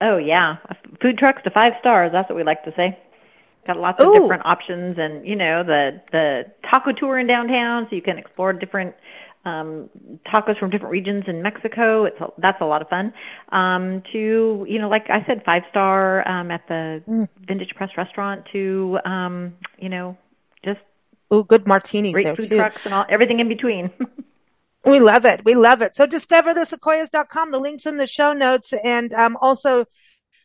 Oh 0.00 0.18
yeah, 0.18 0.56
food 1.00 1.18
trucks 1.18 1.42
to 1.44 1.50
five 1.50 1.72
stars. 1.80 2.10
That's 2.12 2.28
what 2.28 2.36
we 2.36 2.44
like 2.44 2.64
to 2.64 2.72
say. 2.76 2.98
Got 3.66 3.78
lots 3.78 4.00
of 4.00 4.08
Ooh. 4.08 4.14
different 4.14 4.44
options, 4.44 4.96
and 4.98 5.26
you 5.26 5.36
know 5.36 5.62
the 5.62 6.02
the 6.10 6.42
taco 6.68 6.92
tour 6.92 7.18
in 7.18 7.26
downtown, 7.26 7.86
so 7.88 7.96
you 7.96 8.02
can 8.02 8.18
explore 8.18 8.52
different 8.52 8.94
um, 9.44 9.90
tacos 10.26 10.58
from 10.58 10.70
different 10.70 10.92
regions 10.92 11.24
in 11.26 11.42
Mexico. 11.42 12.04
It's 12.04 12.20
a, 12.20 12.28
that's 12.38 12.60
a 12.60 12.64
lot 12.64 12.82
of 12.82 12.88
fun. 12.88 13.12
Um, 13.50 14.02
to 14.12 14.66
you 14.68 14.78
know, 14.78 14.88
like 14.88 15.06
I 15.10 15.24
said, 15.26 15.42
five 15.44 15.62
star 15.70 16.26
um, 16.28 16.50
at 16.50 16.66
the 16.68 17.02
mm. 17.08 17.28
Vintage 17.46 17.74
Press 17.74 17.90
restaurant. 17.96 18.46
To 18.52 18.98
um, 19.04 19.54
you 19.78 19.88
know, 19.88 20.16
just 20.66 20.80
oh, 21.30 21.42
good 21.42 21.66
martinis 21.66 22.12
great 22.12 22.24
there 22.24 22.36
food 22.36 22.50
too. 22.50 22.56
trucks 22.56 22.84
and 22.84 22.94
all 22.94 23.06
everything 23.08 23.40
in 23.40 23.48
between. 23.48 23.90
we 24.84 25.00
love 25.00 25.24
it. 25.24 25.44
We 25.44 25.54
love 25.54 25.82
it. 25.82 25.96
So 25.96 26.06
discoverthesequoias.com. 26.06 27.50
The 27.50 27.58
links 27.58 27.86
in 27.86 27.96
the 27.96 28.06
show 28.06 28.32
notes, 28.32 28.72
and 28.84 29.12
um, 29.12 29.36
also 29.40 29.86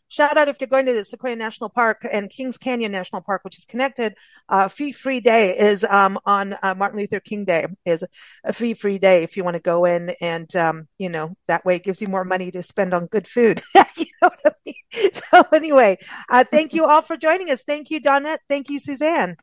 Shout 0.10 0.38
out 0.38 0.48
if 0.48 0.58
you're 0.62 0.70
going 0.70 0.86
to 0.86 0.94
the 0.94 1.04
Sequoia 1.04 1.36
National 1.36 1.70
Park 1.70 2.08
and 2.10 2.30
Kings 2.30 2.58
Canyon 2.58 2.92
National 2.92 3.22
Park, 3.22 3.44
which 3.44 3.58
is 3.58 3.66
connected. 3.66 4.16
Uh, 4.48 4.70
fee 4.70 4.94
free 4.94 5.20
day 5.20 5.58
is 5.58 5.84
um, 5.84 6.18
on 6.26 6.56
uh, 6.64 6.74
Martin 6.76 7.00
Luther 7.00 7.20
King 7.20 7.44
Day 7.44 7.66
is 7.86 8.06
a 8.44 8.54
fee 8.54 8.74
free 8.74 9.00
day 9.00 9.24
if 9.24 9.36
you 9.36 9.44
want 9.44 9.56
to 9.56 9.62
go 9.62 9.84
in 9.86 10.12
and 10.22 10.54
um, 10.56 10.88
you 10.98 11.10
know 11.10 11.36
that 11.48 11.66
way 11.66 11.76
it 11.76 11.84
gives 11.84 12.02
you 12.02 12.08
more 12.08 12.24
money 12.24 12.52
to 12.52 12.64
spend 12.64 12.94
on 12.94 13.08
good 13.08 13.28
food. 13.28 13.62
you 13.98 14.06
know 14.22 14.30
what 14.30 14.40
I 14.46 14.52
mean? 14.66 14.76
So 15.32 15.44
anyway, 15.54 15.98
uh, 16.30 16.46
thank 16.50 16.74
you 16.74 16.86
all 16.86 17.02
for 17.02 17.18
joining 17.18 17.50
us. 17.50 17.62
Thank 17.64 17.92
you, 17.92 18.00
Donnette. 18.00 18.40
Thank 18.48 18.70
you, 18.70 18.80
Suzanne. 18.80 19.36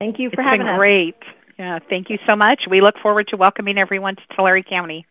Thank 0.00 0.18
you 0.18 0.30
for 0.30 0.40
it's 0.40 0.42
having 0.42 0.60
been 0.60 0.68
us. 0.74 0.78
Great. 0.78 1.16
Yeah, 1.58 1.78
thank 1.88 2.10
you 2.10 2.18
so 2.26 2.36
much. 2.36 2.62
We 2.68 2.80
look 2.80 2.94
forward 3.02 3.28
to 3.28 3.36
welcoming 3.36 3.78
everyone 3.78 4.16
to 4.16 4.22
Tulare 4.36 4.62
County. 4.62 5.06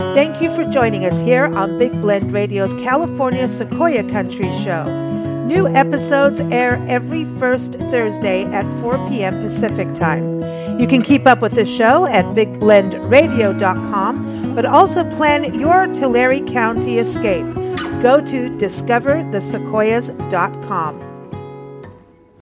Thank 0.00 0.40
you 0.40 0.48
for 0.54 0.64
joining 0.64 1.04
us 1.04 1.18
here 1.18 1.44
on 1.44 1.78
Big 1.78 1.92
Blend 2.00 2.32
Radio's 2.32 2.72
California 2.74 3.46
Sequoia 3.46 4.02
Country 4.10 4.50
Show. 4.64 4.84
New 5.46 5.68
episodes 5.68 6.40
air 6.40 6.82
every 6.88 7.26
first 7.38 7.74
Thursday 7.74 8.44
at 8.44 8.64
4 8.80 8.96
p.m. 9.10 9.42
Pacific 9.42 9.94
Time. 9.94 10.40
You 10.80 10.86
can 10.86 11.02
keep 11.02 11.26
up 11.26 11.42
with 11.42 11.52
the 11.52 11.66
show 11.66 12.06
at 12.06 12.24
bigblendradio.com, 12.34 14.54
but 14.54 14.64
also 14.64 15.04
plan 15.16 15.60
your 15.60 15.86
Tulare 15.88 16.40
County 16.46 16.96
escape. 16.96 17.44
Go 18.00 18.24
to 18.24 18.48
discoverthesequoias.com. 18.56 21.09